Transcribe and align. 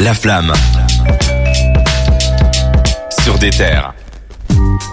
La 0.00 0.14
flamme. 0.14 0.52
Sur 3.22 3.38
des 3.38 3.50
terres. 3.50 3.94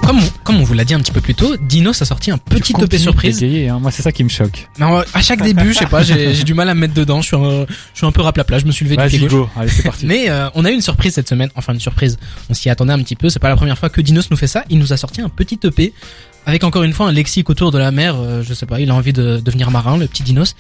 Comme 0.06 0.20
on, 0.20 0.30
comme 0.44 0.58
on 0.60 0.64
vous 0.64 0.74
l'a 0.74 0.84
dit 0.84 0.94
un 0.94 1.00
petit 1.00 1.12
peu 1.12 1.22
plus 1.22 1.36
tôt, 1.36 1.56
Dinos 1.58 2.02
a 2.02 2.06
sorti 2.06 2.32
un 2.32 2.38
petit 2.38 2.74
EP 2.82 2.98
surprise. 2.98 3.40
bégayer, 3.40 3.70
hein. 3.70 3.80
Moi, 3.80 3.92
c'est 3.92 4.02
ça 4.02 4.12
qui 4.12 4.24
me 4.24 4.30
choque. 4.30 4.68
À 5.14 5.22
chaque 5.22 5.42
début, 5.42 5.74
je 5.74 5.80
sais 5.80 5.86
pas, 5.86 6.04
j'ai 6.04 6.44
du 6.44 6.54
mal 6.54 6.68
à 6.70 6.74
me 6.74 6.82
mettre 6.82 6.94
dedans. 6.94 7.22
Je 7.22 7.28
suis 7.28 7.38
un, 7.38 7.66
je 7.94 7.98
suis 7.98 8.06
un 8.06 8.12
peu 8.12 8.22
raplapla. 8.22 8.60
Je 8.60 8.66
me 8.66 8.72
suis 8.72 8.86
levé 8.86 8.98
du 8.98 9.04
pied 9.08 9.20
Vas-y, 9.20 9.30
gauche. 9.30 9.40
go. 9.40 9.50
Allez, 9.56 9.70
c'est 9.70 9.84
parti. 9.84 10.06
Mais 10.06 10.30
euh, 10.30 10.50
on 10.56 10.66
a 10.66 10.72
eu 10.72 10.74
une 10.74 10.82
surprise 10.82 11.14
cette 11.14 11.30
semaine, 11.30 11.50
enfin 11.56 11.74
une 11.74 11.80
surprise. 11.80 12.18
On 12.50 12.54
s'y 12.54 12.70
attendait 12.70 12.94
un 12.94 13.00
petit 13.00 13.16
peu. 13.16 13.30
C'est 13.30 13.40
pas 13.40 13.50
la 13.50 13.56
première 13.56 13.78
fois 13.78 13.90
que 13.90 14.02
Dinos 14.02 14.30
nous 14.32 14.38
fait 14.38 14.48
ça. 14.48 14.64
Il 14.70 14.80
nous 14.80 14.92
a 14.94 14.98
sorti 14.98 15.22
un 15.22 15.30
petit 15.30 15.60
EP 15.64 15.94
avec 16.46 16.64
encore 16.66 16.84
une 16.84 16.92
fois 16.94 17.08
un 17.08 17.12
lexique 17.14 17.50
autour 17.50 17.72
de 17.72 17.78
la 17.78 17.92
mer. 17.92 18.16
euh, 18.18 18.44
je 18.44 18.54
sais 18.54 18.66
pas, 18.66 18.80
il 18.82 18.90
a 18.92 18.96
envie 18.96 19.14
de 19.14 19.38
devenir 19.40 19.72
marin, 19.72 19.98
le 19.98 20.08
petit 20.08 20.24
Dinos, 20.24 20.56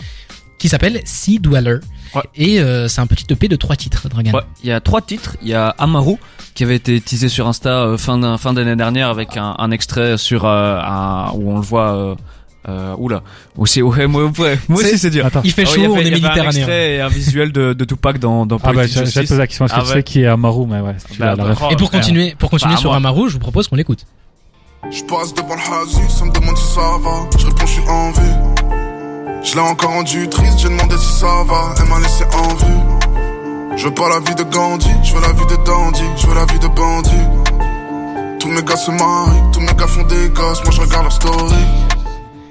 qui 0.63 0.69
s'appelle 0.69 1.01
Sea 1.03 1.39
Dweller. 1.39 1.79
Ouais. 2.15 2.21
Et 2.35 2.61
euh, 2.61 2.87
c'est 2.87 3.01
un 3.01 3.05
petit 3.05 3.25
EP 3.29 3.49
de 3.49 3.57
trois 3.57 3.75
titres, 3.75 4.07
Dragan. 4.07 4.31
Ouais, 4.31 4.43
il 4.63 4.69
y 4.69 4.71
a 4.71 4.79
trois 4.79 5.01
titres. 5.01 5.35
Il 5.41 5.49
y 5.49 5.53
a 5.53 5.75
Amaru 5.77 6.15
qui 6.53 6.63
avait 6.63 6.77
été 6.77 7.01
teasé 7.01 7.27
sur 7.27 7.49
Insta 7.49 7.69
euh, 7.83 7.97
fin 7.97 8.37
fin 8.37 8.53
d'année 8.53 8.77
dernière 8.77 9.09
avec 9.09 9.35
un, 9.35 9.55
un 9.59 9.71
extrait 9.71 10.17
sur 10.17 10.45
euh, 10.45 10.79
un, 10.79 11.31
où 11.33 11.51
on 11.51 11.55
le 11.57 11.61
voit. 11.65 11.93
Euh, 11.95 12.15
euh, 12.69 12.95
oula, 12.97 13.23
aussi 13.57 13.81
ouais, 13.81 14.07
moi, 14.07 14.23
ouais, 14.39 14.57
moi 14.69 14.79
C'est- 14.81 14.87
aussi 14.91 14.97
c'est 14.99 15.09
dur. 15.09 15.25
Attends. 15.25 15.41
Il 15.43 15.51
fait 15.51 15.63
Ah 15.67 15.69
chaud, 15.69 15.81
il 15.81 15.87
on 15.89 15.97
est 15.97 16.01
il 16.03 16.05
y 16.05 16.07
avait 16.07 16.07
Un 16.07 16.13
méditerranéen. 16.29 16.49
extrait 16.61 16.93
et 16.93 17.01
un 17.01 17.09
visuel 17.09 17.51
de, 17.51 17.73
de 17.73 17.83
Tupac 17.83 18.19
dans, 18.19 18.45
dans 18.45 18.57
Ah 18.63 18.71
bah, 18.71 18.87
j'ai 18.87 19.01
posé 19.01 19.37
la 19.37 19.47
question. 19.47 19.65
Est-ce 19.65 19.73
que 19.73 19.79
Ah 19.81 19.83
tu 19.85 19.91
sais 19.91 20.03
qui 20.03 20.21
est 20.21 20.27
Amaru 20.27 20.65
Mais 20.65 20.79
ouais, 20.79 20.95
tu 21.11 21.19
Bah, 21.19 21.25
la 21.25 21.35
bah, 21.35 21.55
oh, 21.61 21.67
Et 21.71 21.75
pour 21.75 21.91
continuer, 21.91 22.35
pour 22.39 22.49
continuer 22.49 22.75
Bah, 22.75 22.79
sur. 22.79 22.93
Amaru, 22.93 23.27
je 23.27 23.33
vous 23.33 23.39
propose 23.39 23.67
qu'on 23.67 23.75
l'écoute. 23.75 24.05
Je 24.89 25.03
passe 25.03 25.33
devant 25.33 25.55
le 25.55 25.83
Hazi, 25.83 26.09
ça 26.09 26.23
me 26.23 26.31
demande 26.31 26.57
si 26.57 26.73
ça 26.73 26.79
va. 27.03 27.27
Je 27.37 27.45
réponds, 27.47 27.65
je 27.65 27.71
suis 27.71 27.81
en 27.81 28.11
vie. 28.11 28.52
Je 29.43 29.53
l'ai 29.55 29.59
encore 29.59 29.91
rendu 29.91 30.27
triste, 30.29 30.59
j'ai 30.59 30.69
demandé 30.69 30.95
si 30.97 31.11
ça 31.19 31.43
va. 31.45 31.73
Elle 31.79 31.89
m'a 31.89 31.99
laissé 31.99 32.23
en 32.33 32.55
vue. 32.55 33.77
Je 33.77 33.83
veux 33.85 33.93
pas 33.93 34.07
la 34.09 34.19
vie 34.19 34.35
de 34.35 34.43
Gandhi, 34.43 34.89
je 35.03 35.13
veux 35.15 35.21
la 35.21 35.33
vie 35.33 35.45
de 35.45 35.63
Dandy, 35.65 36.03
je 36.17 36.27
veux 36.27 36.35
la 36.35 36.45
vie 36.45 36.59
de 36.59 36.67
bandit. 36.67 38.39
Tous 38.39 38.47
mes 38.49 38.61
gars 38.63 38.75
se 38.75 38.91
marient, 38.91 39.41
tous 39.51 39.59
mes 39.59 39.73
gars 39.73 39.87
font 39.87 40.03
des 40.03 40.29
gosses, 40.29 40.63
moi 40.63 40.71
je 40.71 40.81
regarde 40.81 41.03
leur 41.03 41.11
story. 41.11 41.55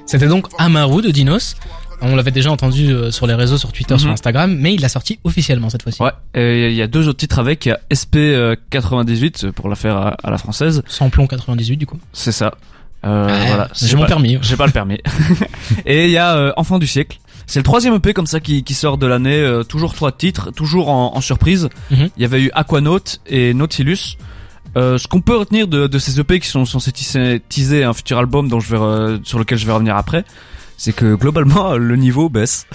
C'était 0.07 0.27
donc 0.27 0.47
Amaru 0.59 1.01
de 1.03 1.11
Dinos. 1.11 1.57
On 2.05 2.17
l'avait 2.17 2.33
déjà 2.33 2.51
entendu 2.51 2.91
euh, 2.91 3.13
sur 3.13 3.29
les 3.29 3.35
réseaux, 3.35 3.57
sur 3.59 3.71
Twitter, 3.71 3.97
sur 3.97 4.09
Mhm. 4.09 4.15
Instagram, 4.15 4.57
mais 4.59 4.75
il 4.75 4.81
l'a 4.81 4.89
sorti 4.89 5.21
officiellement 5.23 5.71
cette 5.71 5.85
fois-ci. 5.85 6.03
Ouais, 6.03 6.11
et 6.35 6.71
il 6.71 6.75
y 6.75 6.83
a 6.83 6.89
deux 6.89 7.07
autres 7.07 7.19
titres 7.19 7.39
avec. 7.39 7.65
Il 7.65 7.69
y 7.69 7.73
a 7.73 7.79
SP 7.95 8.17
euh, 8.17 8.57
98 8.71 9.53
pour 9.53 9.69
la 9.69 9.77
faire 9.77 9.97
à, 9.97 10.17
à 10.25 10.31
la 10.31 10.37
française. 10.39 10.83
Sans 10.89 11.09
plomb 11.11 11.29
98 11.29 11.77
du 11.77 11.87
coup. 11.87 11.99
C'est 12.13 12.33
ça. 12.33 12.53
Euh, 13.05 13.27
Ouais, 13.27 13.47
voilà. 13.49 13.69
J'ai 13.75 13.97
mon 13.97 14.03
pas- 14.03 14.09
permis. 14.09 14.39
J'ai 14.43 14.57
pas 14.57 14.67
le 14.67 14.73
permis. 14.73 14.99
et 15.87 16.05
il 16.07 16.11
y 16.11 16.19
a 16.19 16.37
euh, 16.37 16.53
Enfant 16.57 16.79
du 16.79 16.87
siècle. 16.87 17.19
C'est 17.47 17.59
le 17.59 17.65
troisième 17.65 17.95
EP 17.95 18.15
comme 18.15 18.27
ça 18.27 18.41
qui, 18.41 18.63
qui 18.63 18.75
sort 18.75 18.97
de 18.99 19.07
l'année. 19.07 19.35
euh, 19.41 19.65
toujours 19.65 19.95
trois 19.95 20.13
titres, 20.13 20.51
toujours 20.53 20.89
en, 20.89 21.17
en 21.17 21.21
surprise. 21.21 21.69
Il 21.91 21.99
Mhm. 21.99 22.09
y 22.19 22.25
avait 22.25 22.43
eu 22.43 22.51
Aquanaut 22.55 23.01
et 23.27 23.53
Nautilus. 23.55 24.17
Euh, 24.77 24.97
ce 24.97 25.07
qu'on 25.09 25.21
peut 25.21 25.37
retenir 25.37 25.67
de, 25.69 25.87
de 25.87 25.99
ces 25.99 26.19
EP 26.21 26.41
qui 26.41 26.49
sont 26.49 26.65
censés 26.65 26.93
teaser, 26.93 27.85
un 27.85 27.93
futur 27.93 28.19
album 28.19 28.49
dont 28.49 28.61
je 28.61 28.75
vais 28.75 29.19
sur 29.25 29.39
lequel 29.39 29.59
je 29.59 29.67
vais 29.67 29.73
revenir 29.73 29.97
après, 29.97 30.25
c'est 30.79 30.95
que 30.95 31.15
globalement 31.15 31.77
le 31.77 31.97
niveau 31.97 32.29
baisse. 32.31 32.67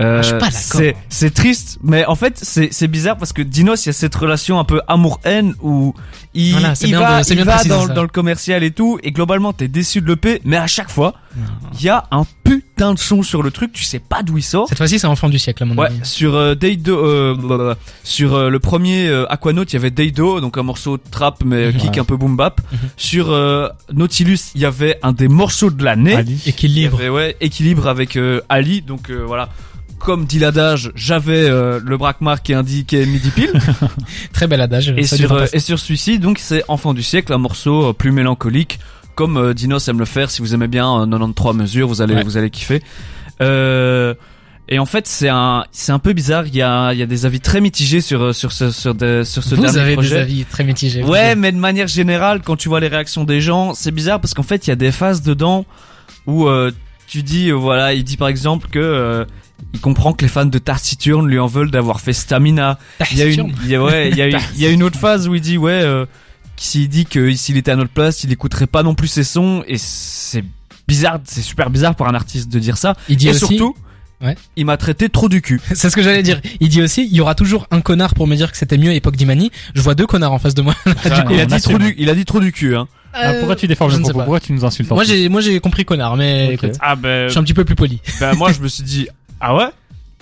Euh, 0.00 0.22
Ah, 0.40 0.50
c'est 0.50 0.96
c'est 1.10 1.34
triste, 1.34 1.78
mais 1.82 2.06
en 2.06 2.14
fait 2.14 2.38
c'est 2.40 2.68
c'est 2.72 2.88
bizarre 2.88 3.18
parce 3.18 3.34
que 3.34 3.42
Dinos 3.42 3.84
il 3.84 3.88
y 3.88 3.90
a 3.90 3.92
cette 3.92 4.14
relation 4.14 4.58
un 4.58 4.64
peu 4.64 4.80
amour-haine 4.88 5.54
où 5.60 5.94
il, 6.32 6.52
Voilà, 6.52 6.72
il 6.80 6.86
bien 6.88 7.00
va, 7.00 7.22
de- 7.22 7.28
il 7.28 7.36
bien 7.36 7.44
va 7.44 7.62
dans, 7.64 7.88
dans 7.88 8.00
le 8.02 8.08
commercial 8.08 8.62
et 8.64 8.70
tout 8.70 8.98
et 9.02 9.12
globalement 9.12 9.52
t'es 9.52 9.68
déçu 9.68 10.00
de 10.00 10.06
l'EP, 10.08 10.40
mais 10.46 10.56
à 10.56 10.66
chaque 10.66 10.88
fois 10.90 11.12
il 11.78 11.84
y 11.84 11.90
a 11.90 12.04
un 12.10 12.24
putain 12.42 12.94
de 12.94 12.98
son 12.98 13.22
sur 13.22 13.42
le 13.42 13.50
truc, 13.50 13.72
tu 13.72 13.84
sais 13.84 13.98
pas 13.98 14.22
d'où 14.22 14.38
il 14.38 14.42
sort. 14.42 14.66
Cette 14.68 14.78
fois-ci, 14.78 14.98
c'est 14.98 15.06
Enfant 15.06 15.28
du 15.28 15.38
siècle 15.38 15.62
à 15.62 15.66
mon 15.66 15.76
Ouais, 15.76 15.86
avis. 15.88 16.00
sur 16.04 16.34
euh, 16.34 16.54
Deido, 16.54 16.96
euh, 16.98 17.34
blablabla. 17.34 17.76
sur 18.02 18.34
euh, 18.34 18.48
le 18.50 18.58
premier 18.60 19.08
euh, 19.08 19.30
Aquanaut, 19.30 19.64
il 19.64 19.72
y 19.74 19.76
avait 19.76 19.90
Deido, 19.90 20.40
donc 20.40 20.56
un 20.58 20.62
morceau 20.62 20.96
de 20.96 21.02
trap 21.10 21.42
mais 21.44 21.66
Mhm. 21.68 21.76
kick 21.76 21.90
Ouais. 21.92 21.98
un 22.00 22.04
peu 22.04 22.16
boom 22.16 22.36
bap. 22.36 22.60
Mhm. 22.72 22.78
Sur 22.96 23.30
euh, 23.30 23.68
Nautilus, 23.92 24.38
il 24.54 24.60
y 24.62 24.64
avait 24.66 24.98
un 25.02 25.12
des 25.12 25.28
morceaux 25.28 25.70
de 25.70 25.82
l'année. 25.84 26.18
Équilibre. 26.46 26.98
avait, 26.98 27.08
ouais, 27.10 27.36
équilibre 27.42 27.88
avec 27.88 28.16
euh, 28.16 28.40
Ali, 28.48 28.80
donc 28.82 29.08
euh, 29.10 29.22
voilà. 29.26 29.48
Comme 30.04 30.24
dit 30.26 30.38
l'adage, 30.40 30.90
j'avais 30.94 31.48
euh, 31.48 31.78
le 31.84 31.96
braquemar 31.96 32.42
qui 32.42 32.54
indiquait 32.54 33.06
midi 33.06 33.30
pile. 33.30 33.52
Très 34.32 34.46
bel 34.46 34.60
adage. 34.60 34.92
et 34.96 35.04
sur 35.04 35.32
euh, 35.32 35.46
et 35.52 35.60
sur 35.60 35.78
celui-ci, 35.78 36.18
donc 36.18 36.38
c'est 36.38 36.64
Enfant 36.68 36.92
du 36.94 37.02
siècle, 37.02 37.32
un 37.32 37.38
morceau 37.38 37.90
euh, 37.90 37.92
plus 37.92 38.10
mélancolique, 38.12 38.80
comme 39.14 39.36
euh, 39.36 39.54
Dinos 39.54 39.86
aime 39.88 39.98
le 40.00 40.04
faire. 40.04 40.30
Si 40.30 40.42
vous 40.42 40.54
aimez 40.54 40.66
bien 40.68 41.02
euh, 41.02 41.06
93 41.06 41.54
mesures, 41.54 41.86
vous 41.88 42.02
allez 42.02 42.14
Ouais. 42.16 42.24
vous 42.24 42.36
allez 42.36 42.50
kiffer. 42.50 42.82
Euh, 43.40 44.14
et 44.68 44.78
en 44.78 44.86
fait, 44.86 45.06
c'est 45.06 45.28
un 45.28 45.64
c'est 45.72 45.92
un 45.92 45.98
peu 45.98 46.12
bizarre. 46.12 46.46
Il 46.46 46.54
y 46.56 46.62
a 46.62 46.92
il 46.92 46.98
y 46.98 47.02
a 47.02 47.06
des 47.06 47.26
avis 47.26 47.40
très 47.40 47.60
mitigés 47.60 48.00
sur 48.00 48.34
sur 48.34 48.52
ce 48.52 48.70
sur, 48.70 48.94
de- 48.94 49.22
sur 49.24 49.42
ce 49.44 49.54
Vous 49.54 49.62
dernier 49.62 49.78
avez 49.80 49.94
projet. 49.94 50.14
des 50.16 50.20
avis 50.20 50.44
très 50.44 50.64
mitigés. 50.64 51.02
Ouais, 51.02 51.34
mais 51.36 51.52
de 51.52 51.58
manière 51.58 51.88
générale, 51.88 52.40
quand 52.44 52.56
tu 52.56 52.68
vois 52.68 52.80
les 52.80 52.88
réactions 52.88 53.24
des 53.24 53.40
gens, 53.40 53.74
c'est 53.74 53.90
bizarre 53.90 54.20
parce 54.20 54.34
qu'en 54.34 54.42
fait, 54.44 54.66
il 54.66 54.70
y 54.70 54.72
a 54.72 54.76
des 54.76 54.92
phases 54.92 55.22
dedans 55.22 55.64
où 56.26 56.46
euh, 56.46 56.70
tu 57.08 57.22
dis, 57.22 57.50
euh, 57.50 57.54
voilà, 57.54 57.92
il 57.92 58.04
dit 58.04 58.16
par 58.16 58.28
exemple 58.28 58.68
que 58.68 58.78
euh, 58.78 59.24
il 59.74 59.80
comprend 59.80 60.12
que 60.12 60.22
les 60.22 60.28
fans 60.28 60.44
de 60.46 60.58
Tarsiturne 60.58 61.26
lui 61.28 61.38
en 61.38 61.46
veulent 61.46 61.70
d'avoir 61.70 62.00
fait 62.00 62.12
Stamina. 62.12 62.78
Il 63.10 63.18
y 63.18 63.22
a 63.22 63.26
une, 63.26 63.52
il 63.64 63.70
y 63.70 63.74
a, 63.74 63.82
ouais, 63.82 64.10
il 64.10 64.16
y 64.16 64.22
a, 64.22 64.26
une- 64.28 64.38
il 64.56 64.60
y 64.62 64.66
a 64.66 64.70
une 64.70 64.82
autre 64.82 64.98
phase 64.98 65.28
où 65.28 65.34
il 65.34 65.40
dit, 65.40 65.58
ouais, 65.58 65.70
euh, 65.82 66.06
s'il 66.56 66.88
dit 66.88 67.06
que 67.06 67.32
s'il 67.34 67.56
était 67.56 67.70
à 67.70 67.76
notre 67.76 67.90
place, 67.92 68.22
il 68.24 68.32
écouterait 68.32 68.66
pas 68.66 68.82
non 68.82 68.94
plus 68.94 69.08
ses 69.08 69.24
sons 69.24 69.64
et 69.66 69.78
c'est 69.78 70.44
bizarre, 70.86 71.18
c'est 71.24 71.42
super 71.42 71.70
bizarre 71.70 71.94
pour 71.94 72.06
un 72.08 72.14
artiste 72.14 72.48
de 72.50 72.58
dire 72.58 72.76
ça. 72.76 72.94
Il 73.08 73.16
dit 73.16 73.28
et 73.28 73.30
aussi. 73.30 73.38
surtout, 73.40 73.74
Ouais. 74.20 74.36
il 74.54 74.66
m'a 74.66 74.76
traité 74.76 75.08
trop 75.08 75.28
du 75.28 75.42
cul. 75.42 75.60
C'est 75.74 75.90
ce 75.90 75.96
que 75.96 76.02
j'allais 76.02 76.22
dire. 76.22 76.40
Il 76.60 76.68
dit 76.68 76.80
aussi, 76.80 77.08
il 77.10 77.12
y 77.16 77.20
aura 77.20 77.34
toujours 77.34 77.66
un 77.72 77.80
connard 77.80 78.14
pour 78.14 78.28
me 78.28 78.36
dire 78.36 78.52
que 78.52 78.56
c'était 78.56 78.78
mieux 78.78 78.90
à 78.90 78.94
époque 78.94 79.16
d'Imani. 79.16 79.50
Je 79.74 79.80
vois 79.82 79.96
deux 79.96 80.06
connards 80.06 80.30
en 80.32 80.38
face 80.38 80.54
de 80.54 80.62
moi. 80.62 80.76
Il 81.30 81.40
a 81.40 81.46
dit 81.46 81.60
trop 81.60 81.76
du, 81.76 81.92
il 81.98 82.08
a 82.08 82.14
dit 82.14 82.24
trop 82.24 82.38
du 82.38 82.52
cul, 82.52 82.76
hein. 82.76 82.86
Ah, 83.14 83.32
pourquoi 83.34 83.56
tu 83.56 83.66
déformes. 83.66 84.00
Pourquoi 84.12 84.38
tu 84.38 84.52
nous 84.52 84.64
insultes 84.64 84.88
Moi 84.92 85.02
j'ai, 85.04 85.28
moi 85.28 85.40
j'ai 85.40 85.58
compris 85.58 85.84
connard, 85.84 86.16
mais 86.16 86.44
Ok. 86.46 86.52
écoute, 86.64 86.78
Ah 86.80 86.94
ben, 86.94 87.26
je 87.26 87.30
suis 87.32 87.38
un 87.40 87.42
petit 87.42 87.52
peu 87.52 87.64
plus 87.64 87.74
poli. 87.74 88.00
ben 88.20 88.34
moi 88.34 88.52
je 88.52 88.60
me 88.60 88.68
suis 88.68 88.84
dit, 88.84 89.08
ah 89.42 89.54
ouais. 89.56 89.66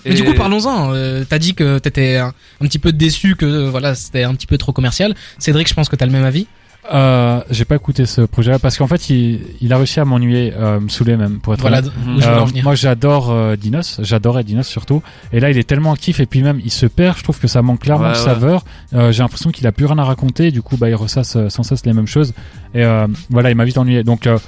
Mais 0.05 0.15
du 0.15 0.23
coup, 0.23 0.33
parlons-en. 0.33 0.93
Euh, 0.95 1.23
T'as 1.29 1.37
dit 1.37 1.53
que 1.53 1.77
t'étais 1.77 2.17
un, 2.17 2.33
un 2.59 2.65
petit 2.65 2.79
peu 2.79 2.91
déçu 2.91 3.35
que 3.35 3.45
euh, 3.45 3.69
voilà, 3.69 3.93
c'était 3.95 4.23
un 4.23 4.33
petit 4.33 4.47
peu 4.47 4.57
trop 4.57 4.71
commercial. 4.73 5.13
Cédric, 5.37 5.69
je 5.69 5.73
pense 5.75 5.89
que 5.89 5.95
t'as 5.95 6.07
le 6.07 6.11
même 6.11 6.25
avis. 6.25 6.47
Euh, 6.91 7.41
j'ai 7.51 7.63
pas 7.63 7.75
écouté 7.75 8.07
ce 8.07 8.21
projet 8.21 8.57
parce 8.59 8.75
qu'en 8.79 8.87
fait 8.87 9.11
il, 9.11 9.39
il 9.61 9.71
a 9.71 9.77
réussi 9.77 9.99
à 9.99 10.05
m'ennuyer, 10.05 10.51
euh, 10.57 10.79
me 10.79 10.89
saouler 10.89 11.15
même 11.15 11.39
pour 11.39 11.53
être 11.53 11.61
Voilà 11.61 11.77
honnête. 11.77 11.91
où 12.07 12.19
je 12.19 12.25
veux 12.25 12.33
Euh, 12.33 12.39
en 12.41 12.45
venir. 12.45 12.63
moi 12.63 12.73
j'adore 12.73 13.29
euh, 13.29 13.55
Dinos, 13.55 13.99
j'adorais 14.01 14.43
Dinos 14.43 14.67
surtout. 14.67 15.03
Et 15.31 15.39
là 15.39 15.51
il 15.51 15.59
est 15.59 15.63
tellement 15.69 15.93
actif 15.93 16.19
et 16.19 16.25
puis 16.25 16.41
même 16.41 16.59
il 16.65 16.71
se 16.71 16.87
perd, 16.87 17.19
je 17.19 17.23
trouve 17.23 17.39
que 17.39 17.47
ça 17.47 17.61
manque 17.61 17.81
clairement 17.81 18.05
Ouais, 18.07 18.13
de 18.13 18.17
ouais. 18.17 18.23
saveur. 18.25 18.65
Euh, 18.95 19.11
j'ai 19.11 19.21
l'impression 19.21 19.51
qu'il 19.51 19.67
a 19.67 19.71
plus 19.71 19.85
rien 19.85 19.99
à 19.99 20.03
raconter, 20.03 20.49
du 20.49 20.63
coup 20.63 20.75
bah 20.75 20.89
il 20.89 20.95
ressasse 20.95 21.37
sans 21.49 21.61
cesse 21.61 21.85
les 21.85 21.93
mêmes 21.93 22.07
choses. 22.07 22.33
Et 22.73 22.83
euh, 22.83 23.05
voilà, 23.29 23.51
il 23.51 23.55
m'a 23.55 23.63
vite 23.63 23.77
ennuyé. 23.77 24.03
Donc 24.03 24.25
euh, 24.25 24.39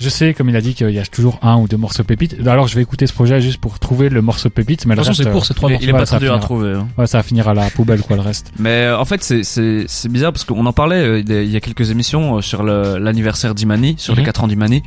je 0.00 0.08
sais, 0.08 0.32
comme 0.34 0.48
il 0.48 0.56
a 0.56 0.60
dit, 0.60 0.74
qu'il 0.74 0.90
y 0.90 0.98
a 0.98 1.04
toujours 1.06 1.38
un 1.42 1.56
ou 1.56 1.66
deux 1.68 1.76
morceaux 1.76 2.04
pépites. 2.04 2.36
Alors 2.46 2.68
je 2.68 2.74
vais 2.76 2.82
écouter 2.82 3.06
ce 3.06 3.12
projet 3.12 3.40
juste 3.40 3.58
pour 3.60 3.78
trouver 3.78 4.08
le 4.08 4.22
morceau 4.22 4.48
pépite. 4.50 4.86
Mais 4.86 4.94
De 4.94 5.00
le 5.00 5.04
toute 5.04 5.08
façon, 5.08 5.10
reste, 5.10 5.22
c'est 5.24 5.28
euh, 5.28 5.32
court, 5.32 5.44
c'est 5.46 5.54
trois 5.54 5.68
il, 5.70 5.72
morceaux. 5.72 5.86
il 5.86 5.90
est 5.90 5.92
pas 5.92 6.06
ça 6.06 6.16
très 6.16 6.26
dur 6.26 6.32
à 6.32 6.36
finira. 6.36 6.44
trouver. 6.46 6.72
hein. 6.74 6.88
ouais, 6.96 7.06
ça 7.06 7.18
va 7.18 7.22
finir 7.22 7.48
à 7.48 7.54
la 7.54 7.68
poubelle 7.70 8.00
quoi 8.02 8.16
le 8.16 8.22
reste. 8.22 8.52
Mais 8.58 8.82
euh, 8.84 8.98
en 8.98 9.04
fait, 9.04 9.22
c'est 9.24 9.42
c'est 9.42 9.84
c'est 9.88 10.08
bizarre 10.10 10.32
parce 10.32 10.44
qu'on 10.44 10.64
en 10.66 10.72
parlait 10.72 10.96
euh, 11.02 11.18
il 11.20 11.50
y 11.50 11.56
a- 11.56 11.60
quelques 11.60 11.90
émissions 11.90 12.36
euh, 12.38 12.40
sur 12.40 12.62
l'anniversaire 12.62 13.54
d'Imani, 13.54 13.96
sur 13.98 14.14
les 14.14 14.20
Mhm. 14.22 14.26
4 14.26 14.44
ans 14.44 14.48
d'Imani. 14.48 14.82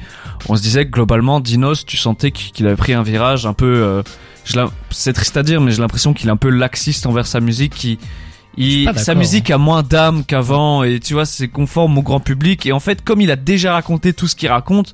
On 0.49 0.55
se 0.55 0.61
disait 0.61 0.85
que 0.85 0.91
globalement, 0.91 1.39
Dinos, 1.39 1.85
tu 1.85 1.97
sentais 1.97 2.31
qu'il 2.31 2.66
avait 2.67 2.75
pris 2.75 2.93
un 2.93 3.03
virage 3.03 3.45
un 3.45 3.53
peu. 3.53 3.66
euh, 3.66 4.03
c'est 4.89 5.13
triste 5.13 5.38
à 5.38 5.43
dire, 5.43 5.61
mais 5.61 5.72
j'ai 5.72 5.81
l'impression 5.81 6.13
qu'il 6.13 6.28
est 6.29 6.31
un 6.31 6.38
peu 6.38 6.49
laxiste 6.49 7.05
envers 7.05 7.28
sa 7.28 7.39
musique. 7.39 7.73
Qui, 7.75 7.99
il, 8.57 8.85
pas 8.85 8.94
sa 8.95 9.16
musique 9.16 9.50
a 9.50 9.57
moins 9.57 9.84
d'âme 9.84 10.23
qu'avant 10.25 10.84
et 10.84 11.00
tu 11.00 11.13
vois, 11.13 11.25
c'est 11.25 11.47
conforme 11.47 11.97
au 11.97 12.01
grand 12.01 12.19
public. 12.19 12.66
Et 12.66 12.72
en 12.72 12.79
fait, 12.79 13.03
comme 13.03 13.22
il 13.22 13.31
a 13.31 13.35
déjà 13.35 13.73
raconté 13.73 14.13
tout 14.13 14.28
ce 14.28 14.35
qu'il 14.35 14.50
raconte, 14.50 14.94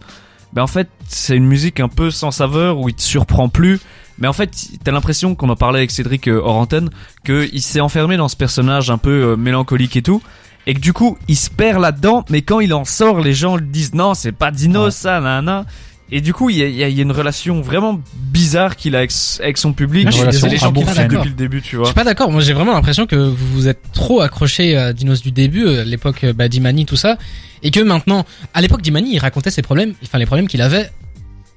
ben 0.53 0.63
en 0.63 0.67
fait, 0.67 0.89
c'est 1.07 1.35
une 1.35 1.45
musique 1.45 1.79
un 1.79 1.87
peu 1.87 2.11
sans 2.11 2.31
saveur 2.31 2.79
où 2.79 2.89
il 2.89 2.95
te 2.95 3.01
surprend 3.01 3.49
plus. 3.49 3.79
Mais 4.19 4.27
en 4.27 4.33
fait, 4.33 4.51
t'as 4.83 4.91
l'impression 4.91 5.35
qu'on 5.35 5.49
en 5.49 5.55
parlait 5.55 5.79
avec 5.79 5.91
Cédric 5.91 6.27
euh, 6.27 6.41
hors 6.43 6.55
antenne, 6.55 6.89
qu'il 7.25 7.61
s'est 7.61 7.79
enfermé 7.79 8.17
dans 8.17 8.27
ce 8.27 8.35
personnage 8.35 8.89
un 8.89 8.97
peu 8.97 9.09
euh, 9.09 9.35
mélancolique 9.35 9.95
et 9.95 10.01
tout, 10.01 10.23
et 10.65 10.73
que 10.73 10.79
du 10.79 10.91
coup, 10.91 11.17
il 11.27 11.35
se 11.35 11.49
perd 11.51 11.81
là-dedans, 11.81 12.25
mais 12.29 12.41
quand 12.41 12.59
il 12.59 12.73
en 12.73 12.83
sort, 12.83 13.19
les 13.21 13.33
gens 13.33 13.57
lui 13.57 13.67
disent 13.67 13.93
non, 13.93 14.15
c'est 14.15 14.31
pas 14.31 14.49
Dino 14.51 14.85
Ouais. 14.85 14.91
ça, 14.91 15.19
nanana. 15.19 15.65
Et 16.11 16.21
du 16.21 16.33
coup, 16.33 16.49
il 16.49 16.57
y 16.57 16.63
a, 16.63 16.67
il 16.67 16.75
y 16.75 16.83
a- 16.83 16.87
il 16.87 16.95
y 16.95 16.99
a 16.99 17.03
une 17.03 17.11
relation 17.11 17.61
vraiment 17.61 17.99
bizarre 18.15 18.75
qu'il 18.77 18.95
a 18.95 18.99
avec, 18.99 19.57
son 19.57 19.73
public. 19.73 20.03
Moi, 20.03 20.11
je 20.11 20.17
suis 20.17 20.25
désolé, 20.27 20.51
les 20.53 20.57
je 20.57 20.61
gens 20.63 20.71
qui 20.71 20.83
depuis 21.15 21.29
le 21.29 21.35
début, 21.35 21.61
tu 21.61 21.71
Je 21.71 21.77
vois. 21.77 21.85
suis 21.87 21.95
pas 21.95 22.03
d'accord. 22.05 22.31
Moi, 22.31 22.41
j'ai 22.41 22.53
vraiment 22.53 22.73
l'impression 22.73 23.05
que 23.07 23.15
vous 23.15 23.35
vous 23.53 23.67
êtes 23.67 23.81
trop 23.91 24.21
accroché 24.21 24.77
à 24.77 24.93
Dinos 24.93 25.21
du 25.21 25.31
début, 25.31 25.65
euh, 25.65 25.81
à 25.81 25.83
l'époque 25.83 26.23
euh, 26.23 26.33
bah, 26.33 26.47
d'Imani, 26.47 26.85
tout 26.85 26.95
ça, 26.95 27.17
et 27.61 27.71
que 27.71 27.81
maintenant, 27.81 28.25
à 28.53 28.61
l'époque 28.61 28.81
d'Imani, 28.81 29.11
il 29.15 29.19
racontait 29.19 29.51
ses 29.51 29.61
problèmes, 29.61 29.93
enfin 30.03 30.17
les 30.17 30.25
problèmes 30.25 30.47
qu'il 30.47 30.61
avait. 30.61 30.89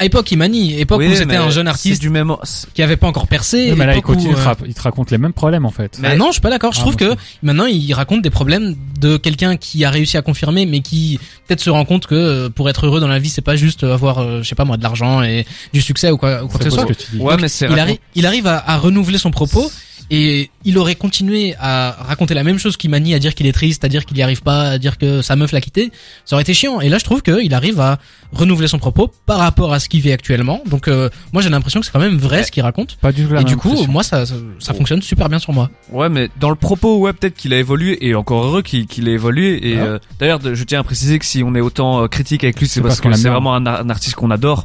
À 0.01 0.05
l'époque 0.05 0.33
Imani, 0.33 0.81
époque 0.81 0.99
Oui, 1.01 1.09
où 1.09 1.13
c'était 1.13 1.27
mais 1.27 1.37
un 1.37 1.51
jeune 1.51 1.69
artiste 1.69 2.01
du 2.01 2.09
même. 2.09 2.35
qui 2.73 2.83
avait 2.83 2.97
pas 2.97 3.07
encore 3.07 3.27
percé. 3.29 3.75
Mais 3.77 3.85
là 3.85 3.93
il 3.93 3.99
époque 3.99 4.17
où, 4.17 4.27
euh, 4.33 4.55
il 4.67 4.73
te 4.73 4.81
raconte 4.81 5.11
les 5.11 5.19
mêmes 5.19 5.35
problèmes 5.35 5.67
en 5.67 5.71
fait. 5.71 5.99
Bah 6.01 6.17
non, 6.17 6.29
je 6.29 6.33
suis 6.33 6.41
pas 6.41 6.49
d'accord. 6.49 6.73
Je 6.73 6.79
Ah, 6.79 6.81
trouve 6.85 6.97
bon, 6.97 7.15
que 7.15 7.21
maintenant 7.43 7.67
il 7.67 7.93
raconte 7.93 8.23
des 8.23 8.31
problèmes 8.31 8.77
de 8.99 9.19
quelqu'un 9.19 9.59
qui 9.59 9.85
a 9.85 9.91
réussi 9.91 10.17
à 10.17 10.23
confirmer, 10.23 10.65
mais 10.65 10.81
qui 10.81 11.21
peut-être 11.47 11.61
se 11.61 11.69
rend 11.69 11.85
compte 11.85 12.07
que 12.07 12.15
euh, 12.15 12.49
pour 12.49 12.71
être 12.71 12.87
heureux 12.87 12.99
dans 13.01 13.09
la 13.09 13.19
vie, 13.19 13.29
c'est 13.29 13.43
pas 13.43 13.57
juste 13.57 13.85
avoir, 13.85 14.19
euh, 14.21 14.43
je 14.43 14.49
sais 14.49 14.55
pas 14.55 14.65
moi, 14.65 14.79
de 14.79 14.83
l'argent 14.83 15.23
et 15.23 15.45
du 15.75 15.83
succès 15.83 16.11
ou 16.11 16.17
quoi, 16.17 16.45
ou 16.45 16.49
quoi 16.49 16.59
que 16.59 16.65
ce 16.65 16.71
soit. 16.71 16.87
que. 16.87 16.95
Ouais, 17.19 17.37
mais 17.39 17.49
c'est 17.49 17.67
Il, 17.67 17.73
arri- 17.77 17.99
il 18.15 18.25
arrive 18.25 18.47
à, 18.47 18.57
à 18.67 18.79
renouveler 18.79 19.19
son 19.19 19.31
propos 19.31 19.71
et 20.11 20.51
il 20.65 20.77
aurait 20.79 20.97
continué 20.97 21.55
à 21.61 21.93
raconter 22.01 22.35
la 22.35 22.43
même 22.43 22.59
chose 22.59 22.77
qu'il 22.77 22.91
manie, 22.91 23.15
à 23.15 23.19
dire 23.21 23.35
qu'il 23.35 23.47
est 23.47 23.53
triste, 23.53 23.85
à 23.85 23.89
dire 23.89 24.05
qu'il 24.05 24.17
y 24.19 24.23
arrive 24.23 24.43
pas, 24.43 24.63
à 24.71 24.79
dire 24.79 24.99
que 24.99 25.23
sa 25.23 25.37
meuf 25.37 25.53
l'a 25.53 25.61
quitté, 25.61 25.93
ça 26.25 26.35
aurait 26.37 26.43
été 26.43 26.53
chiant. 26.53 26.81
Et 26.81 26.89
là, 26.89 26.99
je 26.99 27.05
trouve 27.05 27.23
qu'il 27.23 27.55
arrive 27.55 27.79
à 27.81 27.99
renouveler 28.33 28.67
son 28.69 28.79
propos 28.79 29.09
par 29.27 29.39
rapport 29.39 29.73
à 29.73 29.79
ce 29.79 29.89
qu'il 29.89 30.01
vit 30.01 30.11
actuellement. 30.13 30.63
Donc, 30.67 30.89
euh, 30.89 31.09
moi, 31.33 31.43
j'ai 31.43 31.49
l'impression 31.49 31.79
que 31.81 31.87
c'est 31.87 31.93
quand 31.93 32.01
même 32.01 32.17
vrai 32.19 32.43
ce 32.43 32.51
qu'il 32.51 32.63
raconte. 32.63 32.97
Pas 32.97 33.13
du 33.13 33.25
tout 33.25 33.33
la 33.33 33.43
Et 33.43 33.45
du 33.45 33.57
coup, 33.57 33.69
impression. 33.71 33.91
moi, 33.93 34.03
ça, 34.03 34.27
ça, 34.27 34.35
ça 34.59 34.75
fonctionne 34.75 35.01
super 35.03 35.29
bien 35.29 35.39
sur 35.39 35.53
moi. 35.53 35.71
Ouais, 35.91 36.09
mais 36.09 36.29
dans 36.41 36.51
le 36.51 36.57
propos, 36.57 36.99
ouais, 36.99 37.13
peut-être 37.13 37.35
qu'il 37.37 37.55
a 37.55 37.59
évolué 37.59 38.05
et 38.07 38.15
encore 38.17 38.45
heureux 38.45 38.63
qu'il 38.63 38.87
qu'il 38.89 39.09
ait 39.09 39.13
évolué. 39.13 39.71
Et 39.71 39.79
Ah. 39.79 39.83
euh, 39.85 39.99
d'ailleurs, 40.19 40.41
je 40.43 40.65
tiens 40.65 40.81
à 40.81 40.85
préciser 40.85 41.19
que 41.21 41.25
si 41.25 41.43
on 41.45 41.55
est 41.55 41.61
autant 41.61 42.03
euh, 42.03 42.09
critique 42.09 42.43
avec 42.45 42.59
lui, 42.59 42.67
c'est 42.69 42.81
parce, 42.81 43.01
parce 43.01 43.15
que 43.15 43.21
c'est 43.21 43.29
vraiment 43.29 43.55
un, 43.55 43.65
un 43.67 43.89
artiste 43.91 44.17
qu'on 44.17 44.31
adore. 44.33 44.65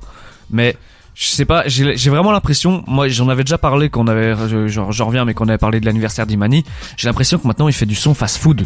Mais 0.50 0.76
je 1.16 1.28
sais 1.28 1.46
pas, 1.46 1.64
j'ai 1.68 2.10
vraiment 2.10 2.32
l'impression, 2.34 2.84
moi 2.88 3.08
j'en 3.08 3.30
avais 3.30 3.44
déjà 3.46 3.58
parlé 3.58 3.90
quand 3.90 4.04
on 4.04 4.08
avait, 4.08 4.36
genre 4.68 4.92
j'en 4.92 5.06
reviens, 5.08 5.24
mais 5.24 5.34
qu'on 5.34 5.48
avait 5.48 5.58
parlé 5.58 5.80
de 5.80 5.86
l'anniversaire 5.86 6.28
d'Imani. 6.28 6.66
J'ai 6.98 7.08
l'impression 7.08 7.38
que 7.40 7.48
maintenant 7.48 7.70
il 7.70 7.74
fait 7.74 7.86
du 7.86 7.96
son 7.96 8.14
fast-food. 8.14 8.66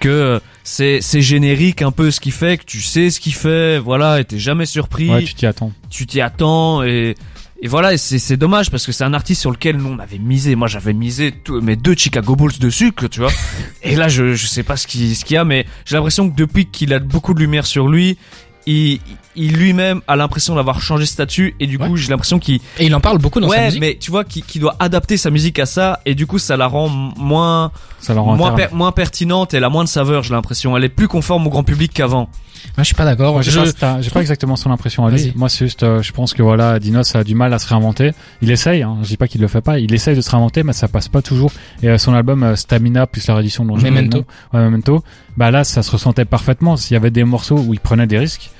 Que 0.00 0.08
euh, 0.08 0.38
c'est 0.64 0.98
c'est 1.00 1.22
générique 1.22 1.80
un 1.80 1.92
peu 1.92 2.10
ce 2.10 2.18
qu'il 2.18 2.32
fait, 2.32 2.58
que 2.58 2.64
tu 2.64 2.82
sais 2.82 3.10
ce 3.10 3.20
qu'il 3.20 3.32
fait, 3.32 3.78
voilà, 3.78 4.18
et 4.20 4.24
t'es 4.24 4.38
jamais 4.40 4.66
surpris 4.66 5.08
Ouais, 5.08 5.22
tu 5.22 5.34
t'y 5.34 5.46
attends. 5.46 5.72
tu 5.88 6.04
t'y 6.06 6.20
attends 6.20 6.82
et 6.82 7.14
et 7.62 7.68
voilà 7.68 7.94
et 7.94 7.96
c'est 7.96 8.18
c'est 8.18 8.36
dommage 8.36 8.70
parce 8.70 8.84
que 8.84 8.90
c'est 8.92 9.04
un 9.04 9.14
artiste 9.14 9.40
sur 9.40 9.52
lequel 9.52 9.76
nous 9.76 9.88
on 9.88 9.98
avait 10.00 10.18
misé 10.18 10.56
moi 10.56 10.66
j'avais 10.66 10.92
misé 10.92 11.32
tous 11.32 11.60
mes 11.62 11.76
deux 11.76 11.94
Chicago 11.96 12.34
Bulls 12.34 12.58
dessus 12.58 12.90
que 12.92 13.06
tu 13.06 13.20
vois 13.20 13.30
et 13.84 13.94
là 13.94 14.08
je 14.08 14.34
je 14.34 14.46
sais 14.46 14.64
pas 14.64 14.76
ce 14.76 14.86
qui 14.88 15.14
ce 15.14 15.24
qu'il 15.24 15.36
y 15.36 15.38
a 15.38 15.44
mais 15.44 15.64
j'ai 15.86 15.94
l'impression 15.94 16.28
que 16.28 16.34
depuis 16.36 16.66
qu'il 16.66 16.92
a 16.92 16.98
beaucoup 16.98 17.32
de 17.32 17.38
lumière 17.38 17.64
sur 17.64 17.88
lui 17.88 18.18
il 18.66 19.00
il 19.36 19.52
lui-même 19.56 20.00
a 20.06 20.14
l'impression 20.14 20.54
d'avoir 20.54 20.80
changé 20.80 21.02
de 21.02 21.08
statut 21.08 21.56
et 21.58 21.66
du 21.66 21.76
coup 21.78 21.96
j'ai 21.96 22.08
l'impression 22.08 22.38
qu'il 22.38 22.60
Et 22.78 22.86
il 22.86 22.94
en 22.94 23.00
parle 23.00 23.18
beaucoup 23.18 23.40
dans 23.40 23.48
sa 23.48 23.56
ouais 23.56 23.64
musique. 23.66 23.80
mais 23.80 23.98
tu 24.00 24.10
vois 24.12 24.22
qu'il 24.24 24.44
qu'il 24.44 24.60
doit 24.60 24.76
adapter 24.78 25.16
sa 25.16 25.30
musique 25.30 25.58
à 25.58 25.66
ça 25.66 26.00
et 26.06 26.14
du 26.14 26.26
coup 26.26 26.38
ça 26.38 26.56
la 26.56 26.66
rend 26.68 26.88
moins 26.88 27.72
Ça 28.00 28.14
leur 28.14 28.22
rend 28.24 28.36
moins 28.36 28.52
interne. 28.52 28.70
per- 28.70 28.76
moins 28.76 28.92
pertinente 28.92 29.52
et 29.52 29.56
elle 29.56 29.64
a 29.64 29.68
moins 29.70 29.82
de 29.84 29.88
saveur 29.88 30.22
j'ai 30.22 30.34
l'impression 30.34 30.76
elle 30.76 30.84
est 30.84 30.88
plus 30.88 31.08
conforme 31.08 31.46
au 31.46 31.50
grand 31.50 31.64
public 31.64 31.92
qu'avant 31.92 32.28
Moi, 32.76 32.78
je 32.78 32.84
suis 32.84 32.94
pas 32.94 33.04
d'accord. 33.04 33.34
Moi, 33.34 33.42
j'ai 33.42 33.50
Je- 33.50 33.72
pas, 33.72 33.98
pas 34.12 34.20
exactement 34.20 34.56
son 34.56 34.70
impression 34.70 35.04
à 35.04 35.10
lui. 35.10 35.32
Moi, 35.36 35.50
c'est 35.50 35.66
juste, 35.66 35.82
euh, 35.82 36.00
je 36.00 36.12
pense 36.12 36.32
que 36.32 36.42
voilà, 36.42 36.78
Dinos 36.78 37.14
a 37.14 37.22
du 37.22 37.34
mal 37.34 37.52
à 37.52 37.58
se 37.58 37.68
réinventer. 37.68 38.12
Il 38.40 38.50
essaye, 38.50 38.82
hein, 38.82 38.96
je 39.02 39.08
dis 39.08 39.16
pas 39.18 39.28
qu'il 39.28 39.42
le 39.42 39.48
fait 39.48 39.60
pas. 39.60 39.78
Il 39.78 39.92
essaye 39.92 40.16
de 40.16 40.22
se 40.22 40.30
réinventer, 40.30 40.62
mais 40.62 40.72
ça 40.72 40.88
passe 40.88 41.08
pas 41.08 41.20
toujours. 41.20 41.52
Et 41.82 41.90
euh, 41.90 41.98
son 41.98 42.14
album 42.14 42.42
euh, 42.42 42.56
Stamina 42.56 43.06
plus 43.06 43.26
la 43.26 43.34
réédition 43.34 43.66
dont 43.66 43.76
le 43.76 43.82
Memento. 43.82 44.24
ouais, 44.54 44.60
Memento, 44.60 45.04
bah 45.36 45.50
là, 45.50 45.62
ça 45.62 45.82
se 45.82 45.90
ressentait 45.90 46.24
parfaitement. 46.24 46.78
S'il 46.78 46.94
y 46.94 46.96
avait 46.96 47.10
des 47.10 47.24
morceaux 47.24 47.58
où 47.58 47.74
il 47.74 47.80
prenait 47.80 48.06
des 48.06 48.18
risques, 48.18 48.50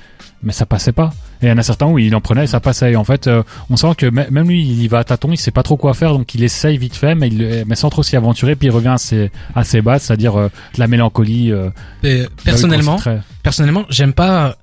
mais 0.43 0.51
ça 0.53 0.65
passait 0.65 0.91
pas. 0.91 1.11
Et 1.41 1.47
il 1.47 1.49
y 1.49 1.51
en 1.51 1.57
a 1.57 1.63
certains 1.63 1.85
où 1.87 1.99
il 1.99 2.15
en 2.15 2.21
prenait 2.21 2.45
et 2.45 2.47
ça 2.47 2.59
passait. 2.59 2.93
Et 2.93 2.95
en 2.95 3.03
fait, 3.03 3.27
euh, 3.27 3.43
on 3.69 3.75
sent 3.77 3.93
que 3.97 4.05
m- 4.05 4.25
même 4.31 4.47
lui, 4.47 4.61
il 4.61 4.81
y 4.81 4.87
va 4.87 4.99
à 4.99 5.03
tâtons, 5.03 5.31
il 5.31 5.37
sait 5.37 5.51
pas 5.51 5.63
trop 5.63 5.75
quoi 5.77 5.93
faire, 5.93 6.13
donc 6.13 6.33
il 6.33 6.43
essaye 6.43 6.77
vite 6.77 6.95
fait, 6.95 7.13
mais, 7.15 7.27
il, 7.27 7.63
mais 7.67 7.75
sans 7.75 7.89
trop 7.89 8.03
s'y 8.03 8.15
aventurer. 8.15 8.55
Puis 8.55 8.67
il 8.67 8.71
revient 8.71 8.87
à 8.89 8.97
ses, 8.97 9.31
à 9.53 9.63
ses 9.63 9.81
bases, 9.81 10.03
c'est-à-dire 10.03 10.35
euh, 10.39 10.47
de 10.75 10.79
la 10.79 10.87
mélancolie. 10.87 11.51
Euh, 11.51 11.69
personnellement, 12.43 12.99
personnellement, 13.43 13.85
j'aime 13.89 14.13
pas 14.13 14.55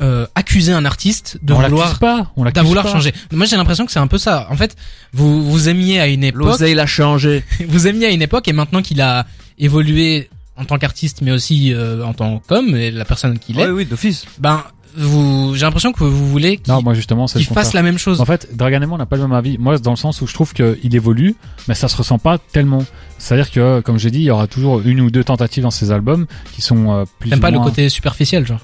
euh, 0.00 0.26
accuser 0.34 0.72
un 0.72 0.84
artiste 0.84 1.38
de 1.42 1.52
on 1.52 1.60
vouloir 1.60 1.98
pas, 1.98 2.30
on 2.36 2.44
vouloir 2.44 2.84
pas. 2.84 2.92
changer. 2.92 3.12
Moi, 3.32 3.46
j'ai 3.46 3.56
l'impression 3.56 3.84
que 3.86 3.92
c'est 3.92 3.98
un 3.98 4.06
peu 4.06 4.18
ça. 4.18 4.46
En 4.50 4.56
fait, 4.56 4.76
vous 5.12 5.44
vous 5.50 5.68
aimiez 5.68 6.00
à 6.00 6.06
une 6.06 6.24
époque, 6.24 6.40
l'oseille 6.44 6.74
l'a 6.74 6.86
changé 6.86 7.44
vous 7.68 7.86
aimiez 7.86 8.06
à 8.06 8.10
une 8.10 8.22
époque, 8.22 8.46
et 8.48 8.52
maintenant 8.52 8.82
qu'il 8.82 9.00
a 9.00 9.26
évolué 9.58 10.30
en 10.56 10.64
tant 10.64 10.78
qu'artiste, 10.78 11.20
mais 11.22 11.30
aussi 11.32 11.72
euh, 11.72 12.04
en 12.04 12.14
tant 12.14 12.40
qu'homme 12.46 12.74
et 12.76 12.90
la 12.90 13.04
personne 13.04 13.38
qu'il 13.38 13.58
est, 13.60 13.64
ouais 13.66 13.70
oui 13.70 13.84
d'office 13.86 14.24
ben 14.38 14.62
vous, 14.96 15.54
j'ai 15.54 15.64
l'impression 15.64 15.92
que 15.92 16.02
vous 16.04 16.28
voulez 16.28 16.56
qu'il 16.58 16.72
Non, 16.72 16.82
moi 16.82 16.94
justement, 16.94 17.26
c'est 17.26 17.38
qu'il 17.38 17.44
le 17.44 17.48
contraire. 17.48 17.64
fasse 17.64 17.74
la 17.74 17.82
même 17.82 17.98
chose. 17.98 18.20
En 18.20 18.24
fait, 18.24 18.48
Dragan 18.56 18.82
et 18.82 18.86
moi, 18.86 18.96
on 18.96 18.98
n'a 18.98 19.06
pas 19.06 19.16
le 19.16 19.22
même 19.22 19.32
avis. 19.32 19.58
Moi, 19.58 19.78
dans 19.78 19.90
le 19.92 19.96
sens 19.96 20.20
où 20.20 20.26
je 20.26 20.34
trouve 20.34 20.52
qu'il 20.52 20.94
évolue, 20.96 21.36
mais 21.68 21.74
ça 21.74 21.88
se 21.88 21.96
ressent 21.96 22.18
pas 22.18 22.38
tellement. 22.38 22.84
C'est-à-dire 23.18 23.50
que, 23.50 23.80
comme 23.80 23.98
j'ai 23.98 24.10
dit, 24.10 24.18
il 24.20 24.24
y 24.24 24.30
aura 24.30 24.46
toujours 24.46 24.80
une 24.80 25.00
ou 25.00 25.10
deux 25.10 25.24
tentatives 25.24 25.62
dans 25.62 25.70
ses 25.70 25.90
albums 25.90 26.26
qui 26.52 26.62
sont 26.62 26.92
euh, 26.92 27.04
plus 27.18 27.30
T'aimes 27.30 27.38
ou 27.38 27.42
pas 27.42 27.50
le 27.50 27.58
côté 27.58 27.88
superficiel, 27.88 28.46
genre. 28.46 28.60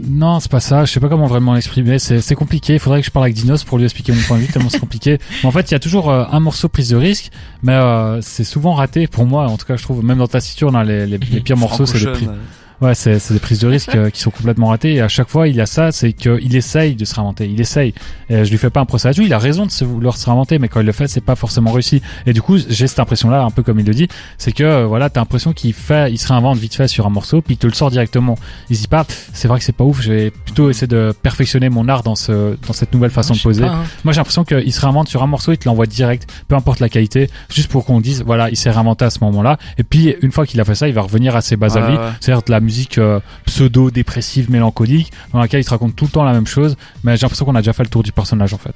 Non, 0.00 0.40
c'est 0.40 0.50
pas 0.50 0.60
ça. 0.60 0.84
Je 0.84 0.92
sais 0.92 1.00
pas 1.00 1.08
comment 1.08 1.26
vraiment 1.26 1.54
l'exprimer. 1.54 1.98
C'est 1.98 2.20
c'est 2.20 2.34
compliqué. 2.34 2.74
Il 2.74 2.78
faudrait 2.78 3.00
que 3.00 3.06
je 3.06 3.10
parle 3.10 3.26
avec 3.26 3.34
Dinos 3.34 3.64
pour 3.64 3.78
lui 3.78 3.84
expliquer 3.84 4.12
mon 4.12 4.20
point 4.22 4.36
de 4.36 4.42
vue 4.42 4.48
tellement 4.48 4.68
c'est 4.68 4.78
compliqué. 4.78 5.18
Mais 5.42 5.48
en 5.48 5.50
fait, 5.50 5.70
il 5.70 5.72
y 5.72 5.74
a 5.74 5.80
toujours 5.80 6.10
euh, 6.10 6.24
un 6.30 6.40
morceau 6.40 6.68
prise 6.68 6.90
de 6.90 6.96
risque, 6.96 7.30
mais 7.62 7.72
euh, 7.72 8.20
c'est 8.22 8.44
souvent 8.44 8.74
raté 8.74 9.06
pour 9.06 9.26
moi. 9.26 9.46
En 9.48 9.56
tout 9.56 9.66
cas, 9.66 9.76
je 9.76 9.82
trouve 9.82 10.04
même 10.04 10.18
dans 10.18 10.28
ta 10.28 10.38
on 10.62 10.74
a 10.74 10.84
les, 10.84 11.06
les, 11.06 11.18
les 11.18 11.40
pires 11.40 11.56
morceaux, 11.56 11.86
c'est 11.86 11.98
des. 11.98 12.06
Ocean, 12.06 12.34
Ouais, 12.82 12.96
c'est 12.96 13.20
c'est 13.20 13.32
des 13.32 13.38
prises 13.38 13.60
de 13.60 13.68
risque 13.68 13.94
euh, 13.94 14.10
qui 14.10 14.20
sont 14.20 14.32
complètement 14.32 14.66
ratées. 14.66 14.94
Et 14.94 15.00
à 15.00 15.06
chaque 15.06 15.28
fois, 15.28 15.46
il 15.46 15.54
y 15.54 15.60
a 15.60 15.66
ça, 15.66 15.92
c'est 15.92 16.12
qu'il 16.12 16.56
essaye 16.56 16.96
de 16.96 17.04
se 17.04 17.14
réinventer. 17.14 17.48
Il 17.48 17.60
essaye. 17.60 17.94
Et 18.28 18.44
je 18.44 18.50
lui 18.50 18.58
fais 18.58 18.70
pas 18.70 18.80
un 18.80 18.84
procès 18.86 19.06
à 19.08 19.12
lui. 19.12 19.26
Il 19.26 19.32
a 19.32 19.38
raison 19.38 19.66
de 19.66 19.70
se 19.70 19.84
vouloir 19.84 20.16
se 20.16 20.26
réinventer, 20.26 20.58
mais 20.58 20.66
quand 20.66 20.80
il 20.80 20.86
le 20.86 20.90
fait, 20.92 21.06
c'est 21.06 21.20
pas 21.20 21.36
forcément 21.36 21.70
réussi. 21.70 22.02
Et 22.26 22.32
du 22.32 22.42
coup, 22.42 22.58
j'ai 22.58 22.88
cette 22.88 22.98
impression-là, 22.98 23.44
un 23.44 23.50
peu 23.52 23.62
comme 23.62 23.78
il 23.78 23.86
le 23.86 23.94
dit, 23.94 24.08
c'est 24.36 24.50
que 24.50 24.64
euh, 24.64 24.86
voilà, 24.86 25.10
t'as 25.10 25.20
l'impression 25.20 25.52
qu'il 25.52 25.74
fait, 25.74 26.10
il 26.10 26.18
se 26.18 26.26
réinvente 26.26 26.58
vite 26.58 26.74
fait 26.74 26.88
sur 26.88 27.06
un 27.06 27.10
morceau, 27.10 27.40
puis 27.40 27.54
il 27.54 27.56
te 27.56 27.68
le 27.68 27.72
sort 27.72 27.92
directement. 27.92 28.36
Il 28.68 28.74
se 28.76 28.82
dit 28.82 28.88
pas, 28.88 29.06
c'est 29.32 29.46
vrai 29.46 29.60
que 29.60 29.64
c'est 29.64 29.76
pas 29.76 29.84
ouf. 29.84 30.00
Je 30.02 30.12
vais 30.12 30.30
plutôt 30.32 30.68
essayer 30.68 30.88
de 30.88 31.14
perfectionner 31.22 31.68
mon 31.68 31.88
art 31.88 32.02
dans 32.02 32.16
ce, 32.16 32.56
dans 32.66 32.72
cette 32.72 32.92
nouvelle 32.92 33.12
façon 33.12 33.34
Je 33.34 33.38
de 33.38 33.42
poser. 33.44 33.62
pas, 33.62 33.68
hein. 33.68 33.84
Moi, 34.02 34.12
j'ai 34.12 34.18
l'impression 34.18 34.42
qu'il 34.42 34.72
se 34.72 34.80
réinvente 34.80 35.08
sur 35.08 35.22
un 35.22 35.28
morceau, 35.28 35.52
il 35.52 35.58
te 35.58 35.68
l'envoie 35.68 35.86
direct, 35.86 36.28
peu 36.48 36.56
importe 36.56 36.80
la 36.80 36.88
qualité, 36.88 37.30
juste 37.48 37.70
pour 37.70 37.84
qu'on 37.84 38.00
dise, 38.00 38.24
voilà, 38.26 38.50
il 38.50 38.56
s'est 38.56 38.72
réinventé 38.72 39.04
à 39.04 39.10
ce 39.10 39.20
moment-là. 39.22 39.56
Et 39.78 39.84
puis, 39.84 40.16
une 40.20 40.32
fois 40.32 40.46
qu'il 40.46 40.60
a 40.60 40.64
fait 40.64 40.74
ça, 40.74 40.88
il 40.88 40.94
va 40.94 41.02
revenir 41.02 41.36
à 41.36 41.42
ses 41.42 41.54
bases 41.54 41.76
à 41.76 41.88
lui, 41.88 41.96
c'est-à-dire 42.20 42.42
de 42.42 42.50
la 42.50 42.58
musique 42.58 42.71
euh, 42.98 43.20
pseudo-dépressive, 43.46 44.50
mélancolique, 44.50 45.12
dans 45.32 45.40
laquelle 45.40 45.60
il 45.60 45.64
te 45.64 45.70
raconte 45.70 45.96
tout 45.96 46.04
le 46.04 46.10
temps 46.10 46.24
la 46.24 46.32
même 46.32 46.46
chose. 46.46 46.76
Mais 47.04 47.16
j'ai 47.16 47.22
l'impression 47.22 47.44
qu'on 47.44 47.54
a 47.54 47.60
déjà 47.60 47.72
fait 47.72 47.82
le 47.82 47.88
tour 47.88 48.02
du 48.02 48.12
personnage, 48.12 48.54
en 48.54 48.58
fait. 48.58 48.74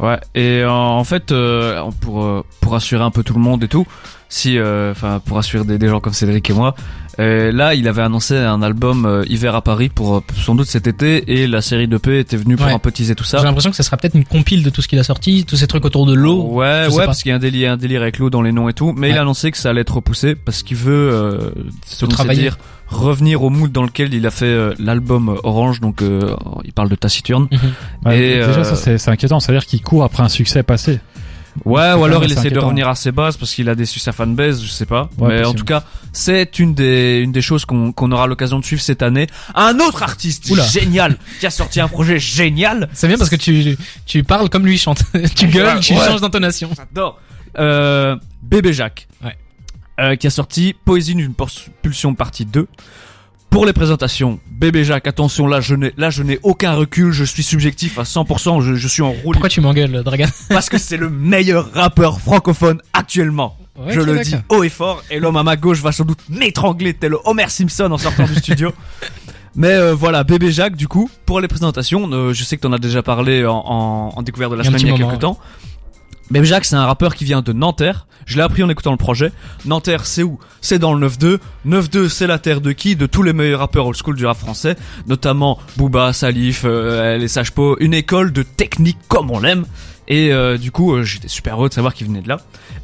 Ouais, 0.00 0.18
et 0.34 0.60
euh, 0.62 0.70
en 0.70 1.04
fait, 1.04 1.32
euh, 1.32 1.82
pour 2.00 2.44
pour 2.60 2.74
assurer 2.74 3.04
un 3.04 3.10
peu 3.10 3.22
tout 3.22 3.34
le 3.34 3.40
monde 3.40 3.62
et 3.62 3.68
tout, 3.68 3.86
si, 4.28 4.58
enfin, 4.58 5.20
pour 5.24 5.38
assurer 5.38 5.64
des, 5.64 5.78
des 5.78 5.88
gens 5.88 6.00
comme 6.00 6.14
Cédric 6.14 6.48
et 6.48 6.54
moi, 6.54 6.74
euh, 7.18 7.52
là, 7.52 7.74
il 7.74 7.88
avait 7.88 8.02
annoncé 8.02 8.36
un 8.36 8.62
album 8.62 9.04
euh, 9.06 9.24
hiver 9.28 9.54
à 9.54 9.62
Paris 9.62 9.88
pour 9.88 10.16
euh, 10.16 10.20
sans 10.36 10.54
doute 10.54 10.66
cet 10.66 10.86
été, 10.86 11.40
et 11.42 11.46
la 11.46 11.60
série 11.60 11.88
de 11.88 11.96
P 11.98 12.18
était 12.20 12.36
venue 12.36 12.56
pour 12.56 12.66
Ouais. 12.66 12.72
un 12.72 12.78
peu 12.78 12.90
teaser 12.92 13.14
tout 13.14 13.24
ça. 13.24 13.38
J'ai 13.38 13.44
l'impression 13.44 13.70
que 13.70 13.76
ça 13.76 13.82
sera 13.82 13.96
peut-être 13.96 14.14
une 14.14 14.24
compile 14.24 14.62
de 14.62 14.70
tout 14.70 14.82
ce 14.82 14.88
qu'il 14.88 14.98
a 14.98 15.04
sorti, 15.04 15.44
tous 15.44 15.56
ces 15.56 15.66
trucs 15.66 15.84
autour 15.84 16.06
de 16.06 16.14
l'eau. 16.14 16.42
Ouais, 16.50 16.86
ouais, 16.90 17.04
parce 17.06 17.22
qu'il 17.22 17.30
y 17.30 17.32
a 17.32 17.36
un 17.36 17.40
délire, 17.40 17.72
un 17.72 17.76
délire 17.76 18.02
avec 18.02 18.18
l'eau 18.18 18.30
dans 18.30 18.42
les 18.42 18.52
noms 18.52 18.68
et 18.68 18.72
tout, 18.74 18.92
mais 18.96 19.10
il 19.10 19.18
a 19.18 19.22
annoncé 19.22 19.50
que 19.50 19.58
ça 19.58 19.70
allait 19.70 19.82
être 19.82 19.94
repoussé 19.96 20.34
parce 20.34 20.62
qu'il 20.62 20.76
veut, 20.76 21.10
euh, 21.12 21.50
selon 21.86 22.10
ses 22.10 22.16
travailler. 22.16 22.42
dires, 22.42 22.58
revenir 22.88 23.42
au 23.42 23.48
mood 23.50 23.72
dans 23.72 23.84
lequel 23.84 24.12
il 24.12 24.26
a 24.26 24.30
fait 24.30 24.44
euh, 24.44 24.74
l'album 24.78 25.38
Orange, 25.44 25.80
donc 25.80 26.02
euh, 26.02 26.34
il 26.64 26.72
parle 26.72 26.88
de 26.90 26.94
Taciturne. 26.94 27.48
Mhm. 27.50 27.58
Ouais, 28.04 28.18
Et, 28.18 28.34
déjà, 28.46 28.60
euh, 28.60 28.64
ça, 28.64 28.76
c'est 28.76 28.98
c'est 28.98 29.10
inquiétant. 29.10 29.40
C'est-à-dire 29.40 29.64
qu'il 29.66 29.80
court 29.82 30.04
après 30.04 30.22
un 30.22 30.28
succès 30.28 30.62
passé. 30.62 31.00
Ouais, 31.64 31.92
ou 31.92 32.04
alors 32.04 32.24
il 32.24 32.32
essaie 32.32 32.50
de 32.50 32.58
revenir 32.58 32.88
à 32.88 32.94
ses 32.94 33.12
bases 33.12 33.36
parce 33.36 33.52
qu'il 33.54 33.68
a 33.68 33.74
déçu 33.74 34.00
sa 34.00 34.12
fanbase, 34.12 34.62
je 34.62 34.68
sais 34.68 34.86
pas. 34.86 35.10
Ouais, 35.18 35.28
Mais 35.40 35.44
en 35.44 35.52
tout 35.54 35.64
cas, 35.64 35.84
c'est 36.12 36.58
une 36.58 36.74
des 36.74 37.20
une 37.22 37.32
des 37.32 37.42
choses 37.42 37.64
qu'on 37.66 37.92
qu'on 37.92 38.10
aura 38.10 38.26
l'occasion 38.26 38.58
de 38.58 38.64
suivre 38.64 38.80
cette 38.82 39.02
année. 39.02 39.26
Un 39.54 39.78
autre 39.80 40.02
artiste 40.02 40.48
Oula. 40.50 40.64
génial 40.66 41.16
qui 41.40 41.46
a 41.46 41.50
sorti 41.50 41.80
un 41.80 41.88
projet 41.88 42.18
génial. 42.18 42.88
C'est 42.94 43.06
bien 43.08 43.18
parce 43.18 43.30
que 43.30 43.36
tu, 43.36 43.76
tu 44.06 44.24
parles 44.24 44.48
comme 44.48 44.64
lui 44.64 44.78
chante. 44.78 45.02
tu 45.36 45.46
gueules, 45.46 45.80
tu 45.80 45.92
Ouais. 45.94 46.06
changes 46.06 46.20
d'intonation. 46.22 46.70
J'adore. 46.76 47.20
Euh, 47.58 48.16
Bébé 48.42 48.72
Jacques. 48.72 49.06
Ouais. 49.22 49.36
Euh, 50.00 50.16
qui 50.16 50.26
a 50.26 50.30
sorti 50.30 50.74
Poésie 50.86 51.14
d'une 51.14 51.34
pulsion 51.82 52.14
partie 52.14 52.46
2. 52.46 52.66
Pour 53.52 53.66
les 53.66 53.74
présentations, 53.74 54.40
Bébé 54.50 54.82
Jacques, 54.82 55.06
attention, 55.06 55.46
là 55.46 55.60
je 55.60 55.74
n'ai 55.74 55.92
là 55.98 56.08
je 56.08 56.22
n'ai 56.22 56.40
aucun 56.42 56.72
recul, 56.72 57.12
je 57.12 57.22
suis 57.22 57.42
subjectif 57.42 57.98
à 57.98 58.04
100%, 58.04 58.62
je, 58.62 58.76
je 58.76 58.88
suis 58.88 59.02
en 59.02 59.10
roue 59.10 59.32
Pourquoi 59.32 59.50
tu 59.50 59.60
m'engueules, 59.60 60.02
Dragan 60.02 60.24
parce 60.48 60.70
que 60.70 60.78
c'est 60.78 60.96
le 60.96 61.10
meilleur 61.10 61.70
rappeur 61.74 62.18
francophone 62.18 62.80
actuellement. 62.94 63.58
Ouais, 63.78 63.92
je 63.92 64.00
le 64.00 64.20
dis 64.20 64.36
haut 64.48 64.64
et 64.64 64.70
fort, 64.70 65.02
et 65.10 65.20
l'homme 65.20 65.36
à 65.36 65.42
ma 65.42 65.56
gauche 65.56 65.82
va 65.82 65.92
sans 65.92 66.04
doute 66.04 66.20
m'étrangler 66.30 66.94
tel 66.94 67.14
Homer 67.26 67.48
Simpson 67.48 67.90
en 67.92 67.98
sortant 67.98 68.24
du 68.24 68.36
studio. 68.36 68.72
Mais 69.54 69.68
euh, 69.68 69.94
voilà, 69.94 70.24
bébé 70.24 70.50
Jacques, 70.50 70.76
du 70.76 70.88
coup, 70.88 71.10
pour 71.26 71.38
les 71.38 71.48
présentations, 71.48 72.10
euh, 72.10 72.32
je 72.32 72.44
sais 72.44 72.56
que 72.56 72.62
t'en 72.62 72.72
as 72.72 72.78
déjà 72.78 73.02
parlé 73.02 73.44
en, 73.44 73.52
en, 73.52 74.12
en 74.16 74.22
découverte 74.22 74.52
de 74.52 74.56
la 74.56 74.64
semaine 74.64 74.80
il 74.80 74.88
y 74.88 74.92
a 74.92 74.96
quelques 74.96 75.18
temps. 75.20 75.38
Bébé 76.32 76.46
Jacques, 76.46 76.64
c'est 76.64 76.76
un 76.76 76.86
rappeur 76.86 77.14
qui 77.14 77.24
vient 77.24 77.42
de 77.42 77.52
Nanterre. 77.52 78.06
Je 78.24 78.36
l'ai 78.36 78.42
appris 78.42 78.62
en 78.62 78.68
écoutant 78.70 78.90
le 78.92 78.96
projet. 78.96 79.32
Nanterre, 79.66 80.06
c'est 80.06 80.22
où? 80.22 80.38
C'est 80.62 80.78
dans 80.78 80.94
le 80.94 81.06
9-2. 81.06 81.38
9-2, 81.66 82.08
c'est 82.08 82.26
la 82.26 82.38
terre 82.38 82.62
de 82.62 82.72
qui? 82.72 82.96
De 82.96 83.04
tous 83.04 83.22
les 83.22 83.34
meilleurs 83.34 83.60
rappeurs 83.60 83.86
old 83.86 83.96
school 84.02 84.16
du 84.16 84.24
rap 84.24 84.38
français, 84.38 84.76
notamment 85.06 85.58
Booba, 85.76 86.14
Salif, 86.14 86.62
euh, 86.64 87.18
les 87.18 87.28
Sages 87.28 87.50
Po. 87.52 87.76
Une 87.80 87.92
école 87.92 88.32
de 88.32 88.42
technique 88.42 88.96
comme 89.08 89.30
on 89.30 89.40
l'aime. 89.40 89.66
Et 90.08 90.32
euh, 90.32 90.56
du 90.56 90.70
coup, 90.70 90.94
euh, 90.94 91.02
j'étais 91.04 91.28
super 91.28 91.56
heureux 91.56 91.68
de 91.68 91.74
savoir 91.74 91.92
qu'il 91.92 92.06
venait 92.06 92.22
de 92.22 92.28
là. 92.28 92.38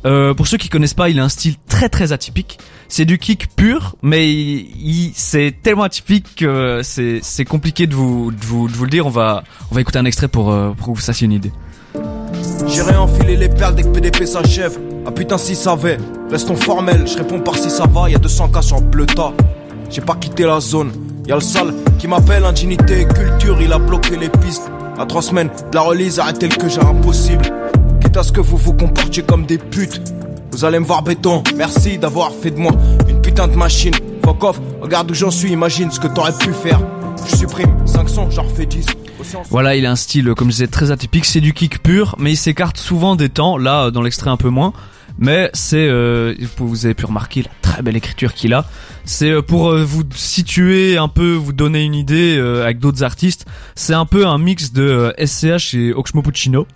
Euh, 0.04 0.34
pour 0.34 0.46
ceux 0.46 0.58
qui 0.58 0.68
connaissent 0.68 0.92
pas, 0.94 1.08
il 1.08 1.18
a 1.18 1.24
un 1.24 1.28
style 1.30 1.54
très 1.68 1.88
très 1.88 2.12
atypique. 2.12 2.58
C'est 2.88 3.06
du 3.06 3.18
kick 3.18 3.48
pur, 3.56 3.96
mais 4.02 4.30
il, 4.30 4.68
il- 4.78 5.12
c'est 5.14 5.54
tellement 5.62 5.84
atypique 5.84 6.26
que 6.36 6.80
c'est 6.84 7.20
c'est 7.22 7.44
compliqué 7.46 7.86
de 7.86 7.94
vous, 7.94 8.30
de 8.30 8.44
vous 8.44 8.68
de 8.68 8.72
vous 8.74 8.84
le 8.84 8.90
dire. 8.90 9.06
On 9.06 9.10
va 9.10 9.42
on 9.70 9.74
va 9.74 9.80
écouter 9.80 9.98
un 9.98 10.04
extrait 10.04 10.28
pour 10.28 10.52
euh, 10.52 10.72
pour 10.72 10.88
que 10.88 10.92
vous 10.92 11.04
fassiez 11.04 11.24
une 11.24 11.32
idée. 11.32 11.52
J'irai 12.68 12.96
enfiler 12.96 13.36
les 13.36 13.48
perles 13.48 13.74
dès 13.74 13.82
que 13.82 13.88
PDP 13.88 14.26
s'achève. 14.26 14.78
Ah 15.06 15.10
putain, 15.10 15.38
si 15.38 15.56
ça 15.56 15.74
va, 15.74 15.90
restons 16.30 16.54
formels. 16.54 17.06
Je 17.06 17.16
réponds 17.16 17.40
par 17.40 17.56
si 17.56 17.70
ça 17.70 17.86
va, 17.86 18.10
y'a 18.10 18.18
200 18.18 18.48
cas 18.48 18.62
sur 18.62 18.80
bleu 18.80 19.06
tas. 19.06 19.32
J'ai 19.90 20.02
pas 20.02 20.14
quitté 20.16 20.44
la 20.44 20.60
zone. 20.60 20.92
Y'a 21.26 21.34
le 21.34 21.40
sale 21.40 21.72
qui 21.98 22.06
m'appelle 22.08 22.44
indignité 22.44 23.00
et 23.02 23.06
culture, 23.06 23.60
il 23.60 23.72
a 23.72 23.78
bloqué 23.78 24.16
les 24.16 24.28
pistes. 24.28 24.70
À 24.98 25.06
trois 25.06 25.22
semaines 25.22 25.48
de 25.70 25.74
la 25.74 25.82
release, 25.82 26.18
arrêtez 26.18 26.48
le 26.48 26.56
que 26.56 26.68
j'ai 26.68 26.80
impossible. 26.80 27.42
Quitte 28.02 28.16
à 28.16 28.22
ce 28.22 28.32
que 28.32 28.40
vous 28.40 28.56
vous 28.56 28.74
comportiez 28.74 29.22
comme 29.22 29.46
des 29.46 29.58
putes. 29.58 30.00
Vous 30.52 30.64
allez 30.64 30.78
me 30.78 30.84
voir 30.84 31.02
béton. 31.02 31.42
Merci 31.56 31.98
d'avoir 31.98 32.32
fait 32.32 32.50
de 32.50 32.58
moi 32.58 32.72
une 33.08 33.20
putain 33.20 33.48
de 33.48 33.56
machine. 33.56 33.94
Fuck 34.24 34.44
off, 34.44 34.60
regarde 34.82 35.10
où 35.10 35.14
j'en 35.14 35.30
suis, 35.30 35.52
imagine 35.52 35.90
ce 35.90 36.00
que 36.00 36.08
t'aurais 36.08 36.32
pu 36.32 36.52
faire. 36.52 36.80
Je 37.30 37.36
supprime 37.36 37.74
5 37.86 38.08
sons, 38.08 38.30
j'en 38.30 38.42
refais 38.42 38.66
10. 38.66 38.86
Voilà, 39.50 39.76
il 39.76 39.86
a 39.86 39.90
un 39.90 39.96
style, 39.96 40.32
comme 40.34 40.48
je 40.48 40.52
disais, 40.52 40.66
très 40.66 40.90
atypique. 40.90 41.24
C'est 41.24 41.40
du 41.40 41.52
kick 41.52 41.82
pur, 41.82 42.14
mais 42.18 42.32
il 42.32 42.36
s'écarte 42.36 42.78
souvent 42.78 43.16
des 43.16 43.28
temps. 43.28 43.56
Là, 43.58 43.90
dans 43.90 44.02
l'extrait, 44.02 44.30
un 44.30 44.36
peu 44.36 44.48
moins. 44.48 44.72
Mais 45.18 45.50
c'est, 45.52 45.88
euh, 45.88 46.34
vous 46.58 46.86
avez 46.86 46.94
pu 46.94 47.04
remarquer 47.04 47.42
la 47.42 47.50
très 47.60 47.82
belle 47.82 47.96
écriture 47.96 48.34
qu'il 48.34 48.54
a. 48.54 48.66
C'est 49.04 49.30
euh, 49.30 49.42
pour 49.42 49.70
euh, 49.70 49.82
vous 49.84 50.04
situer 50.14 50.96
un 50.96 51.08
peu, 51.08 51.32
vous 51.34 51.52
donner 51.52 51.82
une 51.82 51.94
idée 51.96 52.36
euh, 52.38 52.62
avec 52.62 52.78
d'autres 52.78 53.02
artistes. 53.02 53.44
C'est 53.74 53.94
un 53.94 54.06
peu 54.06 54.26
un 54.26 54.38
mix 54.38 54.72
de 54.72 54.82
euh, 54.82 55.26
SCH 55.26 55.74
et 55.74 55.92
Oxmo 55.92 56.22
Puccino. 56.22 56.66